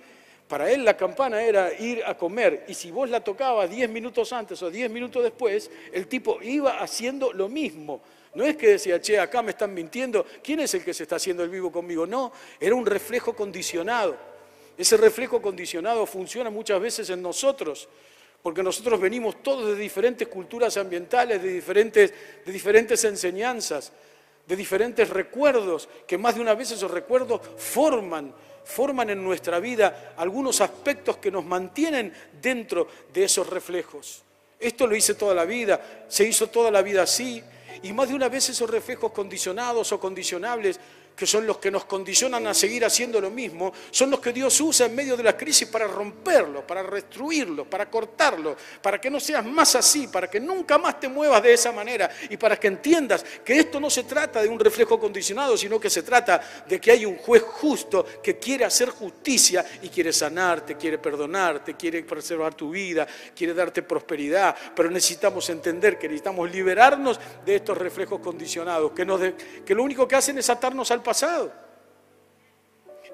[0.49, 4.33] Para él la campana era ir a comer y si vos la tocabas 10 minutos
[4.33, 8.01] antes o 10 minutos después, el tipo iba haciendo lo mismo.
[8.37, 11.17] No es que decía, che, acá me están mintiendo, ¿quién es el que se está
[11.17, 12.07] haciendo el vivo conmigo?
[12.07, 14.15] No, era un reflejo condicionado.
[14.77, 17.89] Ese reflejo condicionado funciona muchas veces en nosotros,
[18.43, 22.13] porque nosotros venimos todos de diferentes culturas ambientales, de diferentes,
[22.45, 23.91] de diferentes enseñanzas,
[24.47, 28.35] de diferentes recuerdos, que más de una vez esos recuerdos forman
[28.67, 34.23] forman en nuestra vida algunos aspectos que nos mantienen dentro de esos reflejos.
[34.59, 37.43] Esto lo hice toda la vida, se hizo toda la vida así,
[37.83, 40.81] y más de una vez esos reflejos condicionados o condicionables
[41.17, 44.61] que son los que nos condicionan a seguir haciendo lo mismo, son los que Dios
[44.61, 49.19] usa en medio de la crisis para romperlo, para destruirlo, para cortarlo, para que no
[49.19, 52.69] seas más así, para que nunca más te muevas de esa manera y para que
[52.69, 56.79] entiendas que esto no se trata de un reflejo condicionado, sino que se trata de
[56.79, 62.03] que hay un juez justo que quiere hacer justicia y quiere sanarte, quiere perdonarte, quiere
[62.03, 68.21] preservar tu vida, quiere darte prosperidad, pero necesitamos entender que necesitamos liberarnos de estos reflejos
[68.21, 69.21] condicionados, que, nos
[69.65, 71.53] que lo único que hacen es atarnos al pasado.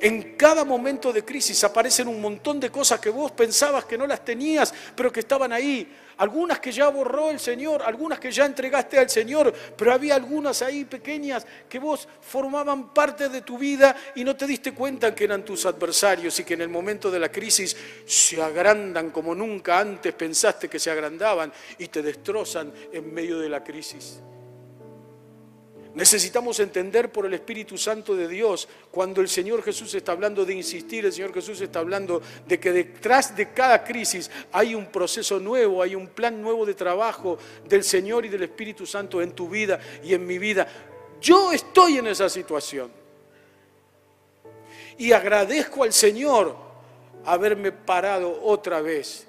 [0.00, 4.04] En cada momento de crisis aparecen un montón de cosas que vos pensabas que no
[4.04, 5.96] las tenías, pero que estaban ahí.
[6.16, 10.60] Algunas que ya borró el Señor, algunas que ya entregaste al Señor, pero había algunas
[10.62, 15.24] ahí pequeñas que vos formaban parte de tu vida y no te diste cuenta que
[15.24, 19.78] eran tus adversarios y que en el momento de la crisis se agrandan como nunca
[19.78, 24.20] antes pensaste que se agrandaban y te destrozan en medio de la crisis.
[25.94, 30.54] Necesitamos entender por el Espíritu Santo de Dios cuando el Señor Jesús está hablando de
[30.54, 35.38] insistir, el Señor Jesús está hablando de que detrás de cada crisis hay un proceso
[35.38, 37.36] nuevo, hay un plan nuevo de trabajo
[37.68, 40.66] del Señor y del Espíritu Santo en tu vida y en mi vida.
[41.20, 42.90] Yo estoy en esa situación
[44.96, 46.56] y agradezco al Señor
[47.26, 49.26] haberme parado otra vez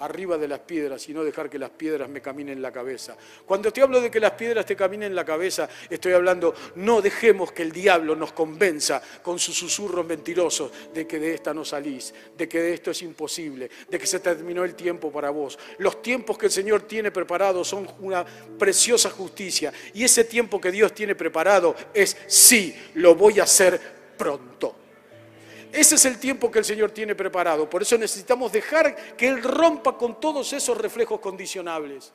[0.00, 3.16] arriba de las piedras y no dejar que las piedras me caminen en la cabeza.
[3.46, 7.00] Cuando te hablo de que las piedras te caminen en la cabeza, estoy hablando, no
[7.00, 11.64] dejemos que el diablo nos convenza con sus susurros mentirosos de que de esta no
[11.64, 15.58] salís, de que de esto es imposible, de que se terminó el tiempo para vos.
[15.78, 18.24] Los tiempos que el Señor tiene preparados son una
[18.58, 23.80] preciosa justicia y ese tiempo que Dios tiene preparado es sí, lo voy a hacer
[24.16, 24.79] pronto.
[25.72, 27.68] Ese es el tiempo que el Señor tiene preparado.
[27.68, 32.12] Por eso necesitamos dejar que Él rompa con todos esos reflejos condicionables.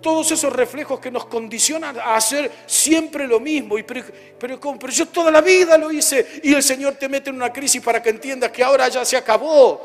[0.00, 3.78] Todos esos reflejos que nos condicionan a hacer siempre lo mismo.
[3.78, 4.04] Y pero,
[4.38, 6.40] pero, yo toda la vida lo hice.
[6.42, 9.16] Y el Señor te mete en una crisis para que entiendas que ahora ya se
[9.16, 9.80] acabó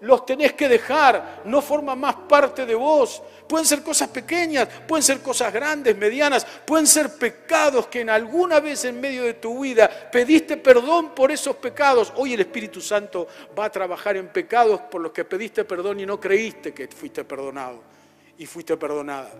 [0.00, 3.22] los tenés que dejar, no forman más parte de vos.
[3.46, 8.60] Pueden ser cosas pequeñas, pueden ser cosas grandes, medianas, pueden ser pecados que en alguna
[8.60, 12.12] vez en medio de tu vida pediste perdón por esos pecados.
[12.16, 13.26] Hoy el Espíritu Santo
[13.58, 17.24] va a trabajar en pecados por los que pediste perdón y no creíste que fuiste
[17.24, 17.82] perdonado
[18.38, 19.30] y fuiste perdonada.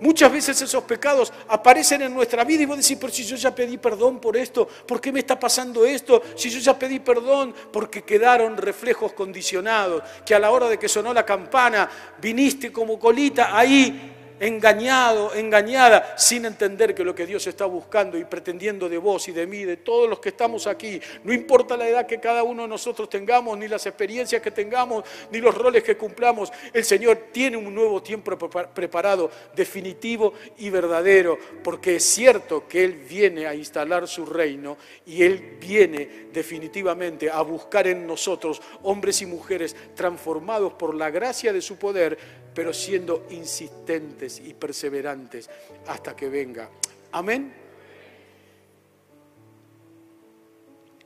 [0.00, 3.54] Muchas veces esos pecados aparecen en nuestra vida y vos decís, pero si yo ya
[3.54, 6.22] pedí perdón por esto, ¿por qué me está pasando esto?
[6.36, 10.88] Si yo ya pedí perdón, porque quedaron reflejos condicionados, que a la hora de que
[10.88, 11.88] sonó la campana
[12.20, 18.24] viniste como colita ahí engañado, engañada, sin entender que lo que Dios está buscando y
[18.24, 21.86] pretendiendo de vos y de mí, de todos los que estamos aquí, no importa la
[21.86, 25.84] edad que cada uno de nosotros tengamos, ni las experiencias que tengamos, ni los roles
[25.84, 28.36] que cumplamos, el Señor tiene un nuevo tiempo
[28.74, 35.22] preparado, definitivo y verdadero, porque es cierto que Él viene a instalar su reino y
[35.22, 41.60] Él viene definitivamente a buscar en nosotros hombres y mujeres transformados por la gracia de
[41.60, 42.16] su poder,
[42.54, 45.48] pero siendo insistentes y perseverantes
[45.86, 46.68] hasta que venga.
[47.12, 47.52] Amén.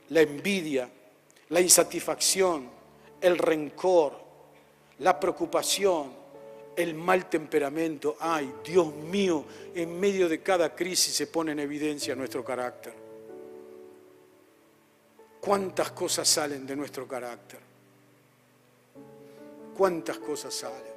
[0.09, 0.89] La envidia,
[1.49, 2.69] la insatisfacción,
[3.21, 4.19] el rencor,
[4.99, 6.13] la preocupación,
[6.75, 8.17] el mal temperamento.
[8.19, 12.93] Ay, Dios mío, en medio de cada crisis se pone en evidencia nuestro carácter.
[15.41, 17.59] ¿Cuántas cosas salen de nuestro carácter?
[19.77, 20.94] ¿Cuántas cosas salen?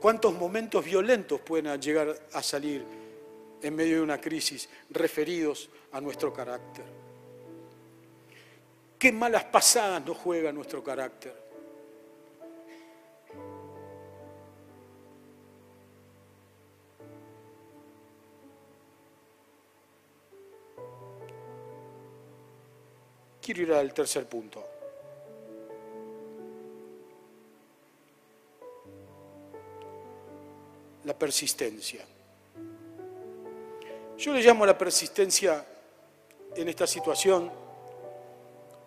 [0.00, 2.82] ¿Cuántos momentos violentos pueden llegar a salir
[3.60, 6.86] en medio de una crisis referidos a nuestro carácter?
[8.98, 11.34] ¿Qué malas pasadas nos juega nuestro carácter?
[23.42, 24.79] Quiero ir al tercer punto.
[31.04, 32.04] La persistencia.
[34.18, 35.64] Yo le llamo la persistencia
[36.54, 37.50] en esta situación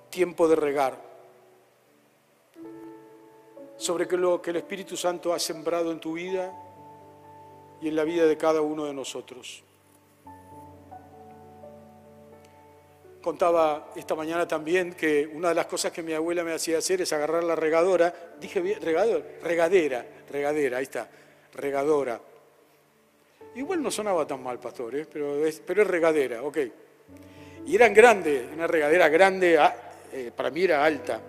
[0.10, 0.96] tiempo de regar,
[3.78, 6.54] sobre lo que el Espíritu Santo ha sembrado en tu vida
[7.82, 9.64] y en la vida de cada uno de nosotros.
[13.24, 17.02] Contaba esta mañana también que una de las cosas que mi abuela me hacía hacer
[17.02, 21.10] es agarrar la regadora, dije bien, regadora, regadera, regadera, ahí está,
[21.54, 22.20] regadora.
[23.56, 25.08] Igual no sonaba tan mal, pastor, ¿eh?
[25.12, 26.58] pero, es, pero es regadera, ok.
[27.66, 29.76] Y eran grandes, una regadera grande, ah,
[30.12, 31.22] eh, para mí era alta.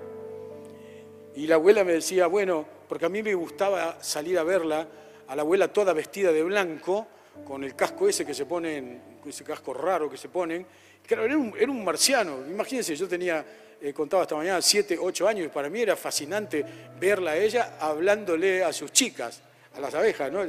[1.37, 4.87] Y la abuela me decía, bueno, porque a mí me gustaba salir a verla,
[5.26, 7.06] a la abuela toda vestida de blanco,
[7.46, 10.66] con el casco ese que se ponen, ese casco raro que se ponen.
[11.06, 12.46] Claro, era un, era un marciano.
[12.48, 13.44] Imagínense, yo tenía,
[13.80, 16.64] eh, contaba esta mañana, siete, ocho años, y para mí era fascinante
[16.98, 19.42] verla a ella hablándole a sus chicas,
[19.74, 20.42] a las abejas, ¿no?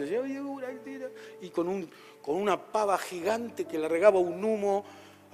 [1.42, 1.90] Y con, un,
[2.22, 4.86] con una pava gigante que le regaba un humo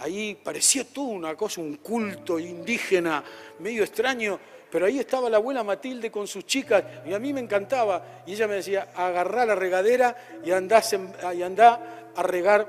[0.02, 3.24] ahí parecía todo una cosa, un culto indígena
[3.60, 4.40] medio extraño,
[4.72, 8.24] pero ahí estaba la abuela Matilde con sus chicas y a mí me encantaba.
[8.26, 10.82] Y ella me decía, agarrá la regadera y andá,
[11.36, 12.68] y andá a regar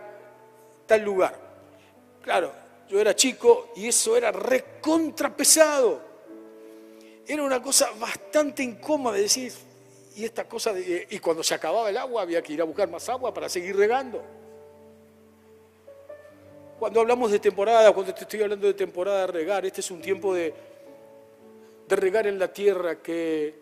[0.86, 1.38] tal lugar.
[2.22, 2.52] Claro,
[2.88, 6.12] yo era chico y eso era recontrapesado.
[7.26, 9.52] Era una cosa bastante incómoda de decir,
[10.16, 13.48] y y cuando se acababa el agua había que ir a buscar más agua para
[13.48, 14.22] seguir regando.
[16.78, 20.00] Cuando hablamos de temporada, cuando te estoy hablando de temporada de regar, este es un
[20.00, 20.52] tiempo de,
[21.86, 23.54] de regar en la tierra que,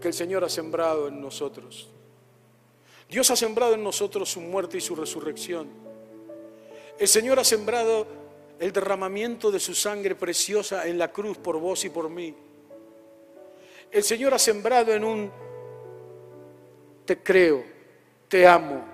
[0.00, 1.88] que el Señor ha sembrado en nosotros.
[3.08, 5.68] Dios ha sembrado en nosotros su muerte y su resurrección.
[6.98, 8.06] El Señor ha sembrado
[8.58, 12.34] el derramamiento de su sangre preciosa en la cruz por vos y por mí.
[13.90, 15.30] El Señor ha sembrado en un
[17.06, 17.64] te creo,
[18.28, 18.84] te amo,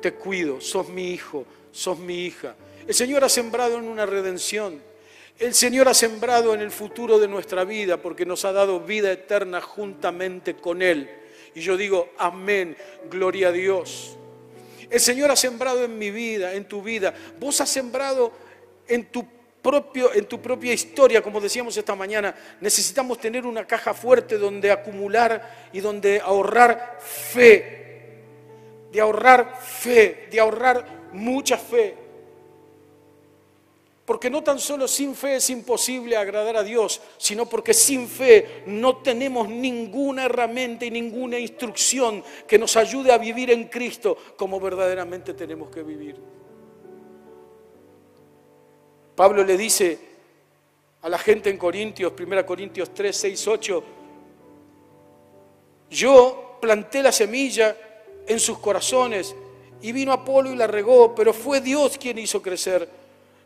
[0.00, 2.56] te cuido, sos mi hijo, sos mi hija.
[2.86, 4.82] El Señor ha sembrado en una redención.
[5.38, 9.12] El Señor ha sembrado en el futuro de nuestra vida porque nos ha dado vida
[9.12, 11.08] eterna juntamente con Él.
[11.54, 12.76] Y yo digo, amén,
[13.08, 14.16] gloria a Dios.
[14.90, 17.14] El Señor ha sembrado en mi vida, en tu vida.
[17.38, 18.32] Vos has sembrado
[18.88, 19.24] en tu,
[20.14, 22.34] en tu propia historia, como decíamos esta mañana.
[22.60, 27.76] Necesitamos tener una caja fuerte donde acumular y donde ahorrar fe.
[28.90, 31.94] De ahorrar fe, de ahorrar mucha fe.
[34.06, 38.62] Porque no tan solo sin fe es imposible agradar a Dios, sino porque sin fe
[38.64, 44.58] no tenemos ninguna herramienta y ninguna instrucción que nos ayude a vivir en Cristo como
[44.58, 46.37] verdaderamente tenemos que vivir.
[49.18, 49.98] Pablo le dice
[51.02, 53.84] a la gente en Corintios, 1 Corintios 3, 6, 8,
[55.90, 57.76] yo planté la semilla
[58.28, 59.34] en sus corazones
[59.82, 62.88] y vino Apolo y la regó, pero fue Dios quien hizo crecer.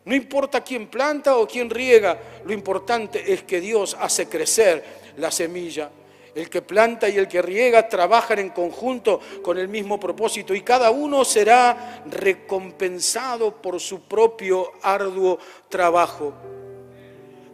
[0.04, 4.84] No importa quién planta o quién riega, lo importante es que Dios hace crecer
[5.16, 5.90] la semilla.
[6.34, 10.62] El que planta y el que riega trabajan en conjunto con el mismo propósito y
[10.62, 16.32] cada uno será recompensado por su propio arduo trabajo.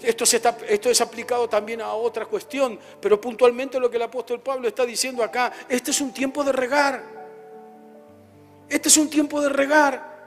[0.01, 4.69] Esto, esto, es aplicado también a otra cuestión, pero puntualmente lo que el apóstol Pablo
[4.69, 7.03] está diciendo acá, este es un tiempo de regar.
[8.69, 10.19] Este es un tiempo de regar.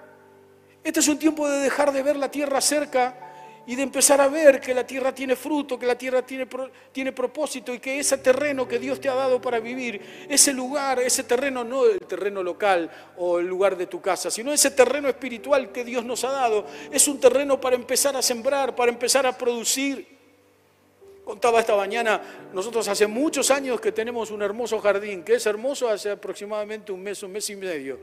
[0.84, 3.31] Este es un tiempo de dejar de ver la tierra cerca
[3.67, 6.47] y de empezar a ver que la tierra tiene fruto, que la tierra tiene,
[6.91, 11.00] tiene propósito y que ese terreno que Dios te ha dado para vivir, ese lugar,
[11.00, 15.08] ese terreno, no el terreno local o el lugar de tu casa, sino ese terreno
[15.08, 19.26] espiritual que Dios nos ha dado, es un terreno para empezar a sembrar, para empezar
[19.26, 20.19] a producir.
[21.24, 22.19] Contaba esta mañana,
[22.52, 27.02] nosotros hace muchos años que tenemos un hermoso jardín, que es hermoso hace aproximadamente un
[27.02, 28.00] mes, un mes y medio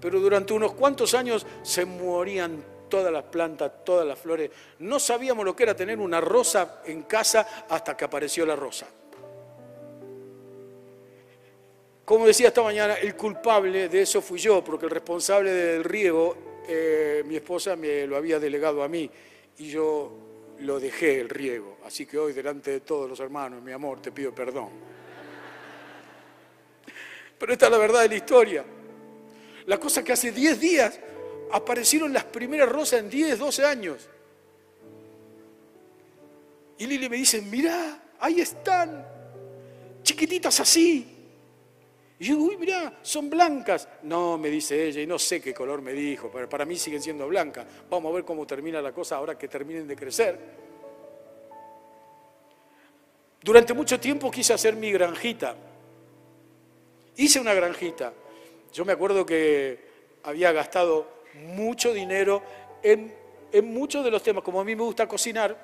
[0.00, 4.50] pero durante unos cuantos años se morían todas las plantas, todas las flores.
[4.80, 8.86] No sabíamos lo que era tener una rosa en casa hasta que apareció la rosa.
[12.04, 16.62] Como decía esta mañana, el culpable de eso fui yo, porque el responsable del riego,
[16.66, 19.10] eh, mi esposa me lo había delegado a mí
[19.58, 20.10] y yo
[20.60, 21.76] lo dejé el riego.
[21.84, 24.70] Así que hoy, delante de todos los hermanos, mi amor, te pido perdón.
[27.38, 28.64] Pero esta es la verdad de la historia.
[29.66, 30.98] La cosa que hace 10 días
[31.52, 34.08] aparecieron las primeras rosas en 10, 12 años.
[36.78, 39.04] Y Lili me dice, mirá, ahí están,
[40.02, 41.14] chiquititas así.
[42.20, 43.88] Y yo, uy, mirá, son blancas.
[44.02, 47.02] No, me dice ella, y no sé qué color me dijo, pero para mí siguen
[47.02, 47.66] siendo blancas.
[47.88, 50.38] Vamos a ver cómo termina la cosa ahora que terminen de crecer.
[53.42, 55.56] Durante mucho tiempo quise hacer mi granjita.
[57.16, 58.12] Hice una granjita.
[58.72, 59.88] Yo me acuerdo que
[60.24, 62.42] había gastado mucho dinero
[62.82, 63.14] en,
[63.64, 64.42] muchos de los temas.
[64.42, 65.56] Como a mí me gusta cocinar,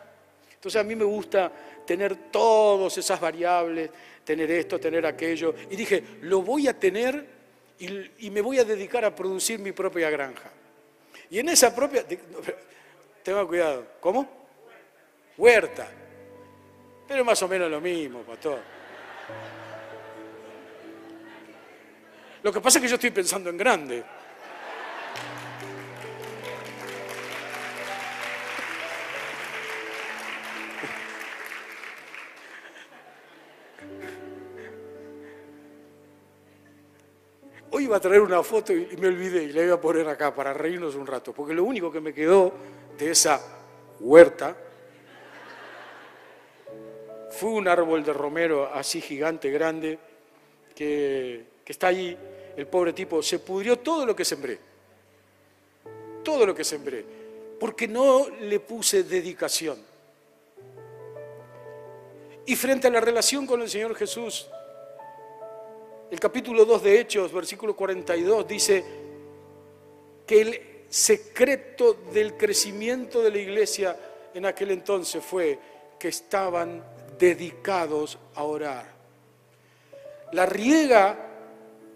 [0.55, 1.53] Entonces a mí me gusta
[1.87, 3.91] tener todas esas variables,
[4.25, 5.55] tener esto, tener aquello.
[5.71, 7.27] Y dije, lo voy a tener
[7.79, 10.51] y, me voy a dedicar a producir mi propia granja.
[11.31, 12.05] Y en esa propia...
[13.23, 13.87] Tenga cuidado.
[14.01, 14.29] ¿Cómo?
[15.37, 15.89] Huerta.
[17.09, 18.59] Pero más o menos lo mismo, pastor.
[22.43, 24.05] Lo que pasa es que yo estoy pensando en grande.
[37.95, 40.95] A traer una foto y me olvidé y la iba a poner acá para reírnos
[40.95, 42.53] un rato, porque lo único que me quedó
[42.99, 43.41] de esa
[44.01, 44.57] huerta
[47.31, 49.99] fue un árbol de romero así gigante, grande,
[50.75, 52.17] que, que está allí.
[52.57, 54.59] El pobre tipo se pudrió todo lo que sembré,
[56.23, 57.05] todo lo que sembré,
[57.59, 59.79] porque no le puse dedicación.
[62.47, 64.49] Y frente a la relación con el Señor Jesús,
[66.11, 68.85] el capítulo 2 de Hechos, versículo 42, dice
[70.27, 73.97] que el secreto del crecimiento de la iglesia
[74.33, 75.59] en aquel entonces fue
[75.99, 76.85] que estaban
[77.19, 78.93] dedicados a orar.
[80.33, 81.31] La riega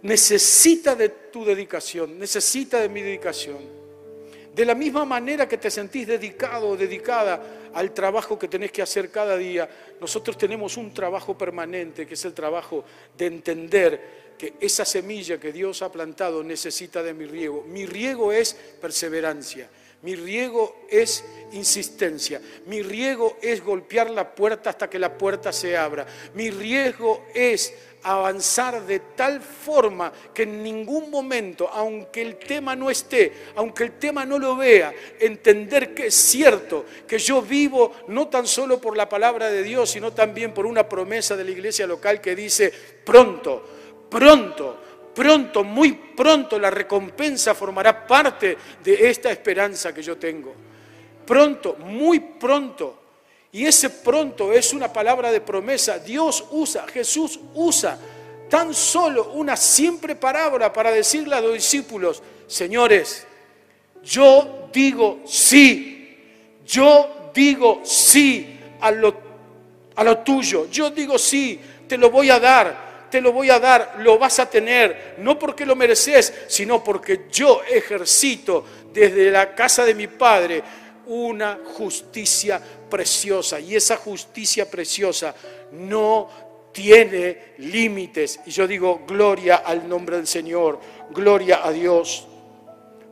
[0.02, 3.77] necesita de tu dedicación, necesita de mi dedicación.
[4.58, 8.82] De la misma manera que te sentís dedicado o dedicada al trabajo que tenés que
[8.82, 12.84] hacer cada día, nosotros tenemos un trabajo permanente, que es el trabajo
[13.16, 17.64] de entender que esa semilla que Dios ha plantado necesita de mi riego.
[17.68, 19.68] Mi riego es perseverancia.
[20.02, 22.40] Mi riego es insistencia.
[22.66, 26.06] Mi riego es golpear la puerta hasta que la puerta se abra.
[26.34, 32.90] Mi riego es avanzar de tal forma que en ningún momento, aunque el tema no
[32.90, 38.28] esté, aunque el tema no lo vea, entender que es cierto que yo vivo no
[38.28, 41.88] tan solo por la palabra de Dios, sino también por una promesa de la iglesia
[41.88, 42.72] local que dice,
[43.04, 43.64] pronto,
[44.08, 44.80] pronto,
[45.18, 50.54] pronto, muy pronto la recompensa formará parte de esta esperanza que yo tengo.
[51.26, 52.96] Pronto, muy pronto.
[53.50, 55.98] Y ese pronto es una palabra de promesa.
[55.98, 57.98] Dios usa, Jesús usa
[58.48, 63.26] tan solo una simple palabra para decirle a los discípulos, señores,
[64.04, 66.16] yo digo sí,
[66.64, 69.14] yo digo sí a lo,
[69.96, 73.58] a lo tuyo, yo digo sí, te lo voy a dar, te lo voy a
[73.58, 79.54] dar, lo vas a tener, no porque lo mereces, sino porque yo ejercito desde la
[79.54, 80.62] casa de mi Padre
[81.06, 85.34] una justicia preciosa y esa justicia preciosa
[85.72, 86.28] no
[86.72, 88.40] tiene límites.
[88.46, 90.78] Y yo digo, gloria al nombre del Señor,
[91.10, 92.26] gloria a Dios.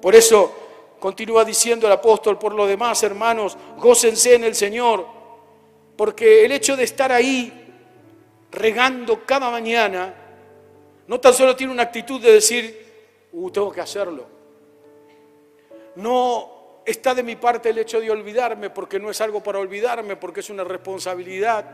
[0.01, 0.55] Por eso
[1.01, 5.07] continúa diciendo el apóstol, por lo demás, hermanos, gócense en el Señor,
[5.97, 7.66] porque el hecho de estar ahí
[8.57, 10.15] regando cada mañana,
[11.07, 14.27] no tan solo tiene una actitud de decir, uh, tengo que hacerlo.
[15.97, 20.17] No está de mi parte el hecho de olvidarme, porque no es algo para olvidarme,
[20.17, 21.65] porque es una responsabilidad.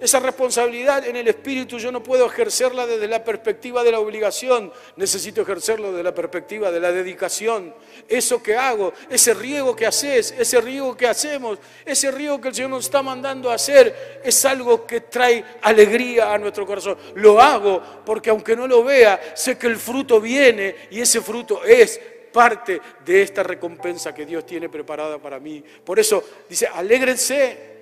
[0.00, 4.72] Esa responsabilidad en el espíritu yo no puedo ejercerla desde la perspectiva de la obligación,
[4.94, 7.74] necesito ejercerlo desde la perspectiva de la dedicación.
[8.08, 12.54] Eso que hago, ese riego que haces, ese riego que hacemos, ese riego que el
[12.54, 16.96] Señor nos está mandando a hacer, es algo que trae alegría a nuestro corazón.
[17.16, 21.64] Lo hago porque aunque no lo vea, sé que el fruto viene y ese fruto
[21.64, 22.00] es
[22.32, 25.64] parte de esta recompensa que Dios tiene preparada para mí.
[25.84, 27.77] Por eso dice, alégrense,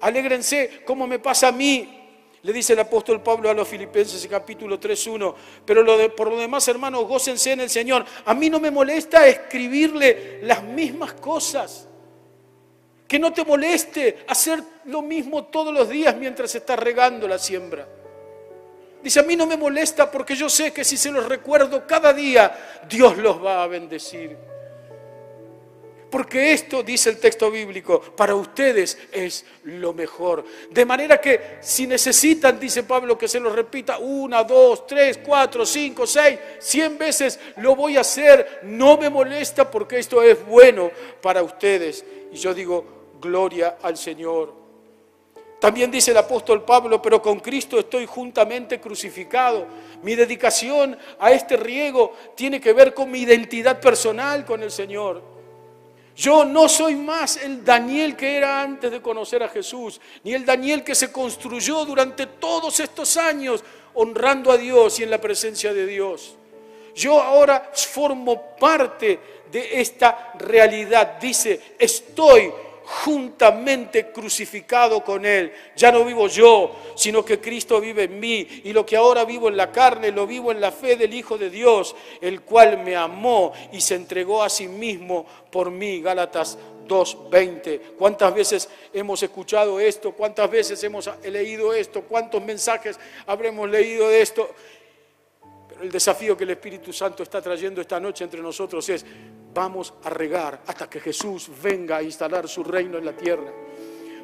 [0.00, 1.94] alégrense como me pasa a mí.
[2.42, 5.34] Le dice el apóstol Pablo a los filipenses en capítulo 3.1,
[5.64, 8.04] pero por lo demás, hermanos, gócense en el Señor.
[8.24, 11.88] A mí no me molesta escribirle las mismas cosas.
[13.08, 17.88] Que no te moleste hacer lo mismo todos los días mientras estás regando la siembra.
[19.02, 22.12] Dice, a mí no me molesta porque yo sé que si se los recuerdo cada
[22.12, 24.36] día, Dios los va a bendecir.
[26.10, 30.44] Porque esto, dice el texto bíblico, para ustedes es lo mejor.
[30.70, 35.66] De manera que si necesitan, dice Pablo, que se los repita una, dos, tres, cuatro,
[35.66, 38.60] cinco, seis, cien veces, lo voy a hacer.
[38.62, 40.90] No me molesta porque esto es bueno
[41.20, 42.04] para ustedes.
[42.32, 44.54] Y yo digo, gloria al Señor.
[45.60, 49.66] También dice el apóstol Pablo, pero con Cristo estoy juntamente crucificado.
[50.02, 55.37] Mi dedicación a este riego tiene que ver con mi identidad personal con el Señor.
[56.18, 60.44] Yo no soy más el Daniel que era antes de conocer a Jesús, ni el
[60.44, 63.62] Daniel que se construyó durante todos estos años
[63.94, 66.34] honrando a Dios y en la presencia de Dios.
[66.92, 71.20] Yo ahora formo parte de esta realidad.
[71.20, 72.52] Dice, estoy
[72.90, 75.52] juntamente crucificado con Él.
[75.76, 78.62] Ya no vivo yo, sino que Cristo vive en mí.
[78.64, 81.36] Y lo que ahora vivo en la carne, lo vivo en la fe del Hijo
[81.36, 86.00] de Dios, el cual me amó y se entregó a sí mismo por mí.
[86.00, 86.56] Gálatas
[86.88, 87.96] 2.20.
[87.98, 90.12] ¿Cuántas veces hemos escuchado esto?
[90.12, 92.02] ¿Cuántas veces hemos leído esto?
[92.02, 94.48] ¿Cuántos mensajes habremos leído de esto?
[95.68, 99.04] Pero el desafío que el Espíritu Santo está trayendo esta noche entre nosotros es,
[99.58, 103.52] vamos a regar hasta que Jesús venga a instalar su reino en la tierra.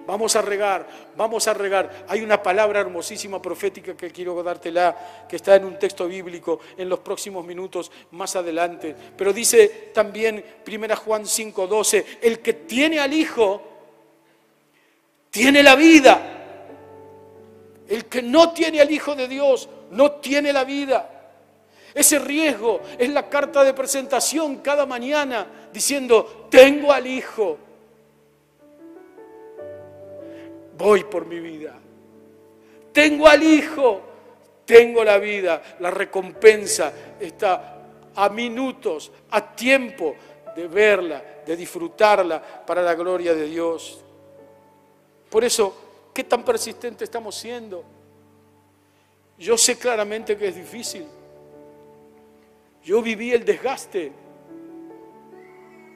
[0.07, 2.05] Vamos a regar, vamos a regar.
[2.07, 6.89] Hay una palabra hermosísima profética que quiero dártela, que está en un texto bíblico en
[6.89, 8.95] los próximos minutos más adelante.
[9.17, 13.61] Pero dice también 1 Juan 5:12, el que tiene al Hijo,
[15.31, 16.31] tiene la vida.
[17.89, 21.14] El que no tiene al Hijo de Dios, no tiene la vida.
[21.95, 27.59] Ese riesgo es la carta de presentación cada mañana diciendo, tengo al Hijo
[30.77, 31.75] voy por mi vida.
[32.93, 34.01] Tengo al Hijo,
[34.65, 37.79] tengo la vida, la recompensa está
[38.15, 40.15] a minutos, a tiempo
[40.55, 44.01] de verla, de disfrutarla para la gloria de Dios.
[45.29, 47.85] Por eso, ¿qué tan persistente estamos siendo?
[49.37, 51.07] Yo sé claramente que es difícil.
[52.85, 54.13] Yo viví el desgaste,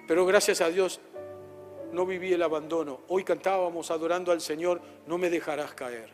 [0.07, 1.01] pero gracias a Dios
[1.93, 3.01] no viví el abandono.
[3.09, 6.09] Hoy cantábamos adorando al Señor, no me dejarás caer.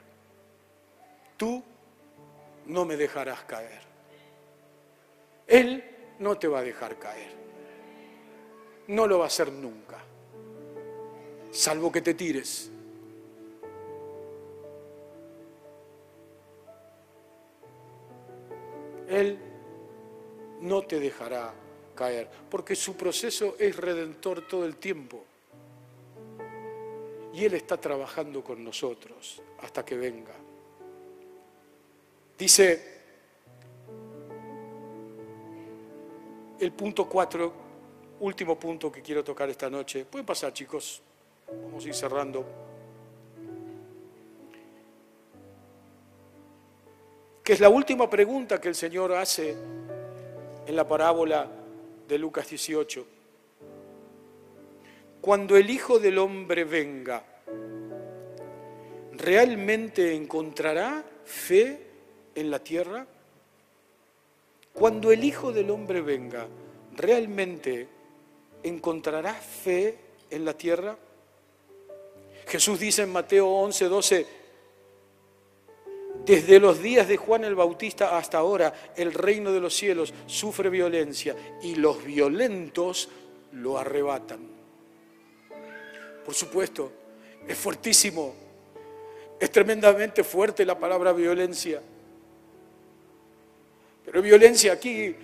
[1.37, 1.62] Tú
[2.66, 3.83] no me dejarás caer.
[5.47, 5.85] Él
[6.18, 7.31] no te va a dejar caer.
[8.89, 9.99] No lo va a hacer nunca.
[11.53, 12.68] Salvo que te tires.
[19.09, 19.39] Él
[20.65, 21.53] no te dejará
[21.95, 25.25] caer, porque su proceso es redentor todo el tiempo.
[27.33, 30.35] Y Él está trabajando con nosotros hasta que venga.
[32.39, 32.95] Dice
[36.59, 37.53] el punto cuatro,
[38.21, 40.05] último punto que quiero tocar esta noche.
[40.05, 41.03] Pueden pasar, chicos.
[41.47, 42.45] Vamos a ir cerrando.
[47.43, 49.55] Que es la última pregunta que el Señor hace
[50.67, 51.49] en la parábola
[52.09, 53.15] de Lucas 18
[55.25, 57.25] cuando el Hijo del Hombre venga,
[59.12, 61.81] ¿realmente encontrará fe
[62.35, 63.07] en la tierra?
[64.75, 66.47] Cuando el Hijo del Hombre venga,
[66.95, 67.89] ¿realmente
[68.62, 69.97] encontrará fe
[70.29, 70.95] en la tierra?
[72.47, 74.27] Jesús dice en Mateo 11, 12,
[76.25, 80.70] desde los días de Juan el Bautista hasta ahora, el reino de los cielos sufre
[80.70, 83.09] violencia y los violentos
[83.53, 84.41] lo arrebatan.
[86.25, 86.91] Por supuesto,
[87.47, 88.35] es fuertísimo,
[89.39, 91.83] es tremendamente fuerte la palabra violencia.
[94.05, 95.14] Pero violencia aquí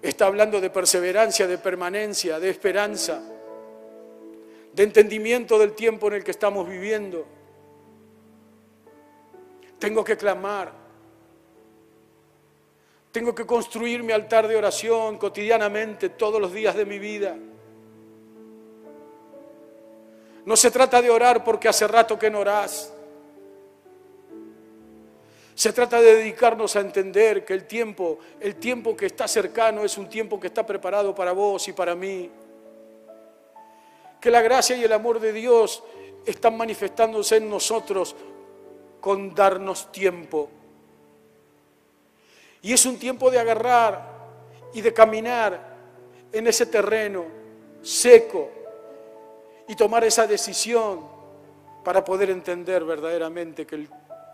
[0.00, 3.22] está hablando de perseverancia, de permanencia, de esperanza,
[4.72, 7.26] de entendimiento del tiempo en el que estamos viviendo.
[9.78, 10.72] Tengo que clamar.
[13.12, 17.36] Tengo que construir mi altar de oración cotidianamente todos los días de mi vida.
[20.44, 22.92] No se trata de orar porque hace rato que no orás.
[25.54, 29.96] Se trata de dedicarnos a entender que el tiempo, el tiempo que está cercano es
[29.96, 32.30] un tiempo que está preparado para vos y para mí.
[34.20, 35.82] Que la gracia y el amor de Dios
[36.26, 38.14] están manifestándose en nosotros
[39.06, 40.50] con darnos tiempo.
[42.60, 44.02] Y es un tiempo de agarrar
[44.74, 45.76] y de caminar
[46.32, 47.24] en ese terreno
[47.82, 48.50] seco,
[49.68, 51.06] y tomar esa decisión
[51.84, 53.86] para poder entender verdaderamente que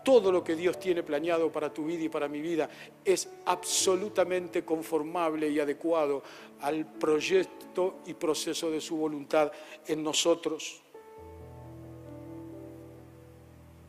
[0.03, 2.67] todo lo que Dios tiene planeado para tu vida y para mi vida
[3.05, 6.23] es absolutamente conformable y adecuado
[6.61, 9.51] al proyecto y proceso de su voluntad
[9.85, 10.82] en nosotros.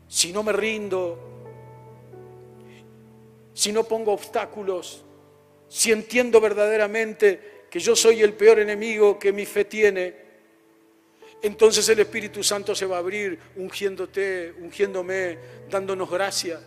[0.07, 1.19] Si no me rindo,
[3.53, 5.03] si no pongo obstáculos,
[5.67, 10.25] si entiendo verdaderamente que yo soy el peor enemigo que mi fe tiene,
[11.41, 15.37] entonces el Espíritu Santo se va a abrir ungiéndote, ungiéndome,
[15.69, 16.59] dándonos gracia.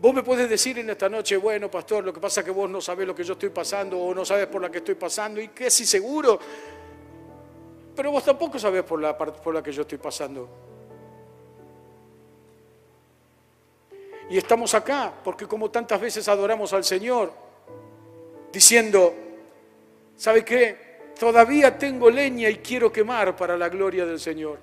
[0.00, 2.70] Vos me puedes decir en esta noche, bueno, pastor, lo que pasa es que vos
[2.70, 5.40] no sabés lo que yo estoy pasando o no sabes por la que estoy pasando
[5.40, 6.40] y que sí seguro.
[7.94, 10.48] Pero vos tampoco sabés por la, por la que yo estoy pasando.
[14.30, 17.32] Y estamos acá porque como tantas veces adoramos al Señor,
[18.52, 19.14] diciendo,
[20.16, 20.90] ¿sabe qué?
[21.20, 24.58] todavía tengo leña y quiero quemar para la gloria del Señor.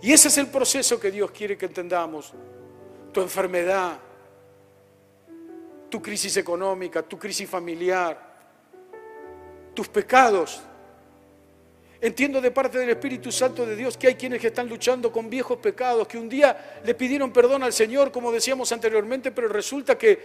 [0.00, 2.32] Y ese es el proceso que Dios quiere que entendamos.
[3.12, 4.00] Tu enfermedad,
[5.88, 8.18] tu crisis económica, tu crisis familiar,
[9.72, 10.60] tus pecados.
[12.02, 15.58] Entiendo de parte del Espíritu Santo de Dios que hay quienes están luchando con viejos
[15.58, 20.18] pecados, que un día le pidieron perdón al Señor, como decíamos anteriormente, pero resulta que,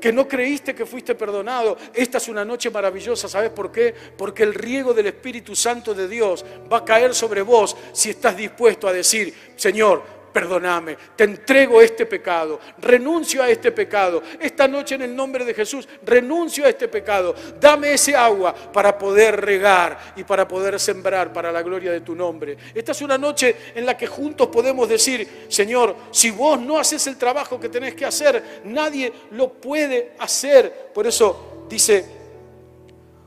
[0.00, 1.76] que no creíste que fuiste perdonado.
[1.92, 3.92] Esta es una noche maravillosa, ¿sabes por qué?
[4.16, 8.36] Porque el riego del Espíritu Santo de Dios va a caer sobre vos si estás
[8.36, 14.22] dispuesto a decir, Señor, perdóname, te entrego este pecado, renuncio a este pecado.
[14.40, 17.34] Esta noche en el nombre de Jesús, renuncio a este pecado.
[17.60, 22.14] Dame ese agua para poder regar y para poder sembrar para la gloria de tu
[22.14, 22.56] nombre.
[22.74, 27.06] Esta es una noche en la que juntos podemos decir, Señor, si vos no haces
[27.06, 30.90] el trabajo que tenés que hacer, nadie lo puede hacer.
[30.94, 32.04] Por eso dice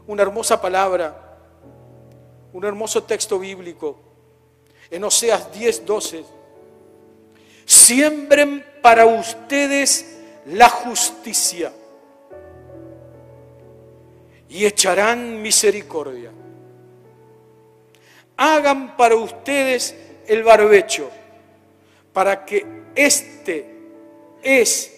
[0.08, 1.38] una hermosa palabra,
[2.54, 4.00] un hermoso texto bíblico.
[4.90, 6.35] En Oseas 10, 12
[7.86, 10.18] siembren para ustedes
[10.48, 11.72] la justicia
[14.50, 16.32] y echarán misericordia.
[18.38, 19.96] Hagan para ustedes
[20.28, 21.12] el barbecho,
[22.12, 22.66] para que
[22.96, 23.70] este
[24.42, 24.92] es,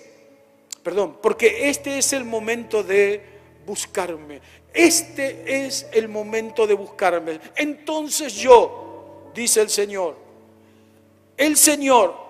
[0.81, 3.21] perdón, porque este es el momento de
[3.65, 4.39] buscarme.
[4.73, 7.39] Este es el momento de buscarme.
[7.57, 10.15] Entonces yo, dice el Señor,
[11.35, 12.26] el Señor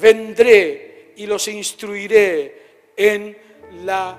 [0.00, 3.36] vendré y los instruiré en
[3.84, 4.18] la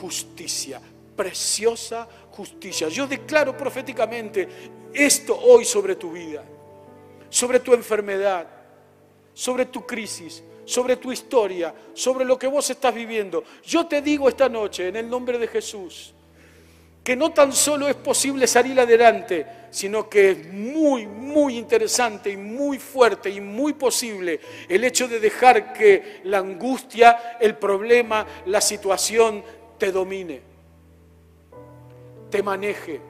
[0.00, 0.80] justicia.
[1.16, 2.88] Preciosa justicia.
[2.88, 4.48] Yo declaro proféticamente
[4.92, 6.44] esto hoy sobre tu vida,
[7.28, 8.46] sobre tu enfermedad,
[9.34, 13.44] sobre tu crisis, sobre tu historia, sobre lo que vos estás viviendo.
[13.64, 16.14] Yo te digo esta noche, en el nombre de Jesús,
[17.02, 22.36] que no tan solo es posible salir adelante, sino que es muy, muy interesante y
[22.36, 28.60] muy fuerte y muy posible el hecho de dejar que la angustia, el problema, la
[28.60, 29.42] situación
[29.78, 30.40] te domine,
[32.30, 33.00] te maneje.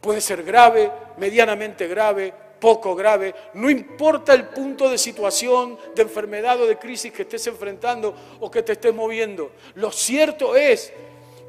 [0.00, 6.60] Puede ser grave, medianamente grave, poco grave, no importa el punto de situación, de enfermedad
[6.60, 9.52] o de crisis que estés enfrentando o que te estés moviendo.
[9.74, 10.92] Lo cierto es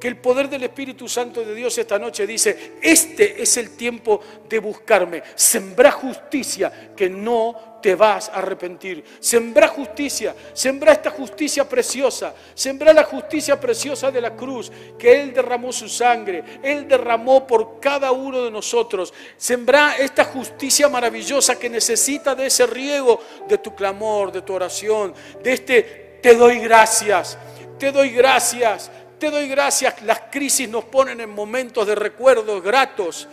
[0.02, 4.20] que el poder del Espíritu Santo de Dios esta noche dice, este es el tiempo
[4.50, 5.22] de buscarme.
[5.36, 9.04] Sembra justicia que no te vas a arrepentir.
[9.20, 15.36] Sembra justicia, sembra esta justicia preciosa, sembra la justicia preciosa de la cruz, que Él
[15.36, 19.14] derramó su sangre, Él derramó por cada uno de nosotros.
[19.38, 25.14] Sembra esta justicia maravillosa que necesita de ese riego de tu clamor, de tu oración,
[25.44, 27.38] de este te doy gracias,
[27.78, 28.90] te doy gracias
[29.22, 33.28] te doy gracias, las crisis nos ponen en momentos de recuerdos gratos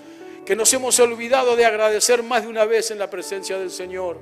[0.44, 4.20] que nos hemos olvidado de agradecer más de una vez en la presencia del Señor.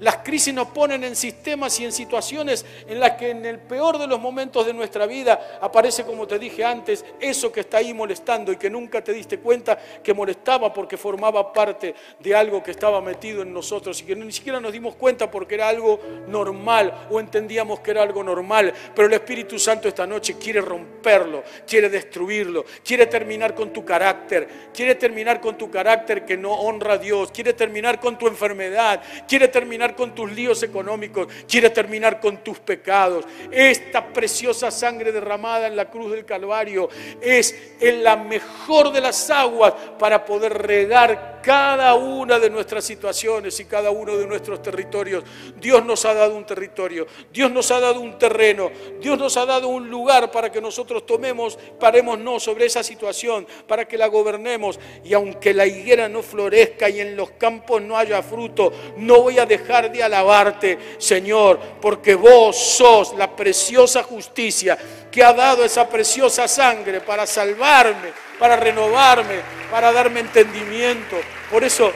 [0.00, 3.98] Las crisis nos ponen en sistemas y en situaciones en las que en el peor
[3.98, 7.92] de los momentos de nuestra vida aparece, como te dije antes, eso que está ahí
[7.92, 12.70] molestando y que nunca te diste cuenta que molestaba porque formaba parte de algo que
[12.70, 17.08] estaba metido en nosotros y que ni siquiera nos dimos cuenta porque era algo normal
[17.10, 18.72] o entendíamos que era algo normal.
[18.94, 24.48] Pero el Espíritu Santo esta noche quiere romperlo, quiere destruirlo, quiere terminar con tu carácter,
[24.72, 29.02] quiere terminar con tu carácter que no honra a Dios, quiere terminar con tu enfermedad,
[29.28, 33.24] quiere terminar con tus líos económicos, quiere terminar con tus pecados.
[33.50, 36.88] Esta preciosa sangre derramada en la cruz del Calvario
[37.20, 43.58] es en la mejor de las aguas para poder regar cada una de nuestras situaciones
[43.60, 45.24] y cada uno de nuestros territorios.
[45.56, 48.70] Dios nos ha dado un territorio, Dios nos ha dado un terreno,
[49.00, 53.86] Dios nos ha dado un lugar para que nosotros tomemos, parémonos sobre esa situación, para
[53.86, 54.78] que la gobernemos.
[55.04, 59.38] Y aunque la higuera no florezca y en los campos no haya fruto, no voy
[59.38, 64.76] a dejar de alabarte, Señor, porque vos sos la preciosa justicia
[65.10, 71.16] que ha dado esa preciosa sangre para salvarme, para renovarme, para darme entendimiento.
[71.50, 71.90] Por eso,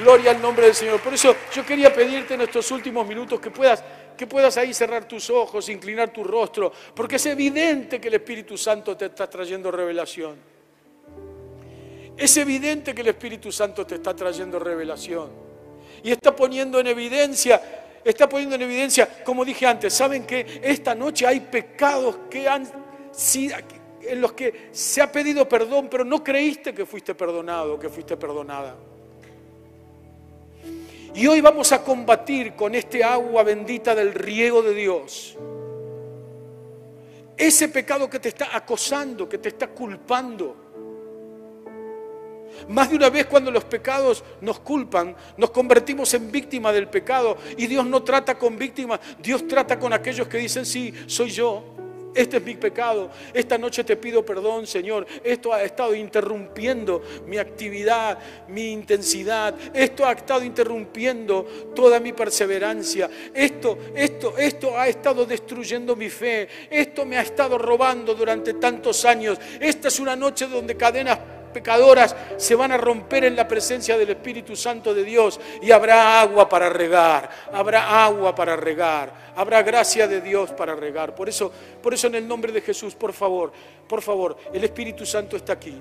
[0.00, 1.00] gloria al nombre del Señor.
[1.00, 3.82] Por eso yo quería pedirte en estos últimos minutos que puedas
[4.16, 8.56] que puedas ahí cerrar tus ojos, inclinar tu rostro, porque es evidente que el Espíritu
[8.56, 10.36] Santo te está trayendo revelación.
[12.16, 15.45] Es evidente que el Espíritu Santo te está trayendo revelación.
[16.02, 17.60] Y está poniendo en evidencia
[18.10, 22.64] está poniendo en evidencia, como dije antes, saben que esta noche hay pecados que han
[24.02, 28.16] en los que se ha pedido perdón, pero no creíste que fuiste perdonado, que fuiste
[28.16, 28.76] perdonada.
[31.14, 35.36] Y hoy vamos a combatir con este agua bendita del riego de Dios.
[37.36, 40.65] Ese pecado que te está acosando, que te está culpando,
[42.68, 47.36] Más de una vez cuando los pecados nos culpan, nos convertimos en víctima del pecado
[47.56, 51.76] y Dios no trata con víctimas, Dios trata con aquellos que dicen, sí, soy yo.
[52.16, 53.10] Este es mi pecado.
[53.34, 55.06] Esta noche te pido perdón, Señor.
[55.22, 59.54] Esto ha estado interrumpiendo mi actividad, mi intensidad.
[59.74, 61.44] Esto ha estado interrumpiendo
[61.74, 63.10] toda mi perseverancia.
[63.34, 66.48] Esto, esto, esto ha estado destruyendo mi fe.
[66.70, 69.38] Esto me ha estado robando durante tantos años.
[69.60, 71.18] Esta es una noche donde cadenas
[71.56, 76.20] pecadoras se van a romper en la presencia del Espíritu Santo de Dios y habrá
[76.20, 81.14] agua para regar, habrá agua para regar, habrá gracia de Dios para regar.
[81.14, 81.50] Por eso,
[81.82, 83.52] por eso en el nombre de Jesús, por favor,
[83.88, 85.80] por favor, el Espíritu Santo está aquí.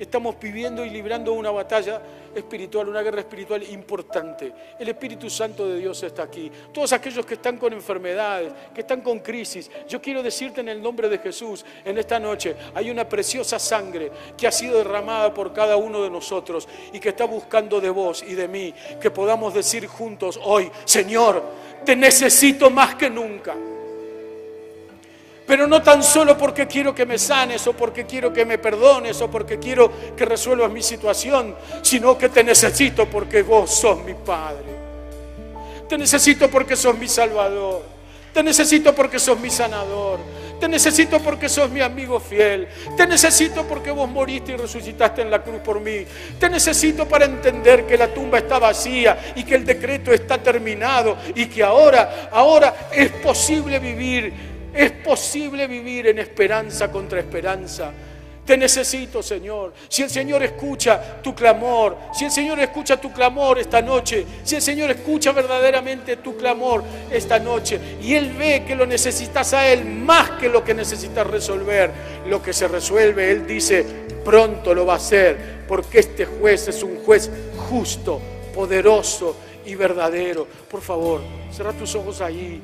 [0.00, 2.00] Estamos viviendo y librando una batalla
[2.34, 4.50] espiritual, una guerra espiritual importante.
[4.78, 6.50] El Espíritu Santo de Dios está aquí.
[6.72, 10.80] Todos aquellos que están con enfermedades, que están con crisis, yo quiero decirte en el
[10.80, 15.52] nombre de Jesús, en esta noche hay una preciosa sangre que ha sido derramada por
[15.52, 19.52] cada uno de nosotros y que está buscando de vos y de mí, que podamos
[19.52, 21.42] decir juntos hoy, Señor,
[21.84, 23.54] te necesito más que nunca.
[25.50, 29.20] Pero no tan solo porque quiero que me sanes o porque quiero que me perdones
[29.20, 34.14] o porque quiero que resuelvas mi situación, sino que te necesito porque vos sos mi
[34.14, 34.62] Padre.
[35.88, 37.82] Te necesito porque sos mi Salvador.
[38.32, 40.20] Te necesito porque sos mi sanador.
[40.60, 42.68] Te necesito porque sos mi amigo fiel.
[42.96, 46.06] Te necesito porque vos moriste y resucitaste en la cruz por mí.
[46.38, 51.16] Te necesito para entender que la tumba está vacía y que el decreto está terminado
[51.34, 57.92] y que ahora, ahora es posible vivir es posible vivir en esperanza contra esperanza.
[58.44, 59.72] Te necesito, Señor.
[59.88, 64.56] Si el Señor escucha tu clamor, si el Señor escucha tu clamor esta noche, si
[64.56, 69.68] el Señor escucha verdaderamente tu clamor esta noche y Él ve que lo necesitas a
[69.68, 71.92] Él más que lo que necesitas resolver,
[72.26, 73.86] lo que se resuelve, Él dice,
[74.24, 77.30] pronto lo va a hacer, porque este juez es un juez
[77.68, 78.20] justo,
[78.52, 80.46] poderoso y verdadero.
[80.68, 81.20] Por favor,
[81.52, 82.60] cierra tus ojos ahí.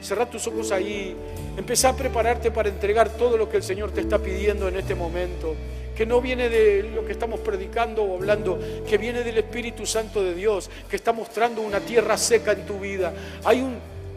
[0.00, 1.14] Cerra tus ojos ahí.
[1.56, 4.94] Empezá a prepararte para entregar todo lo que el Señor te está pidiendo en este
[4.94, 5.54] momento.
[5.94, 10.22] Que no viene de lo que estamos predicando o hablando, que viene del Espíritu Santo
[10.22, 13.12] de Dios, que está mostrando una tierra seca en tu vida.
[13.44, 13.62] Hay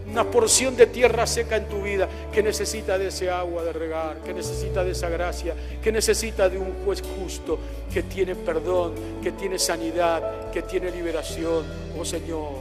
[0.09, 4.17] una porción de tierra seca en tu vida que necesita de ese agua de regar,
[4.21, 7.59] que necesita de esa gracia, que necesita de un juez justo,
[7.93, 11.65] que tiene perdón, que tiene sanidad, que tiene liberación.
[11.99, 12.59] Oh Señor,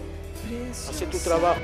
[0.88, 1.60] hace tu trabajo.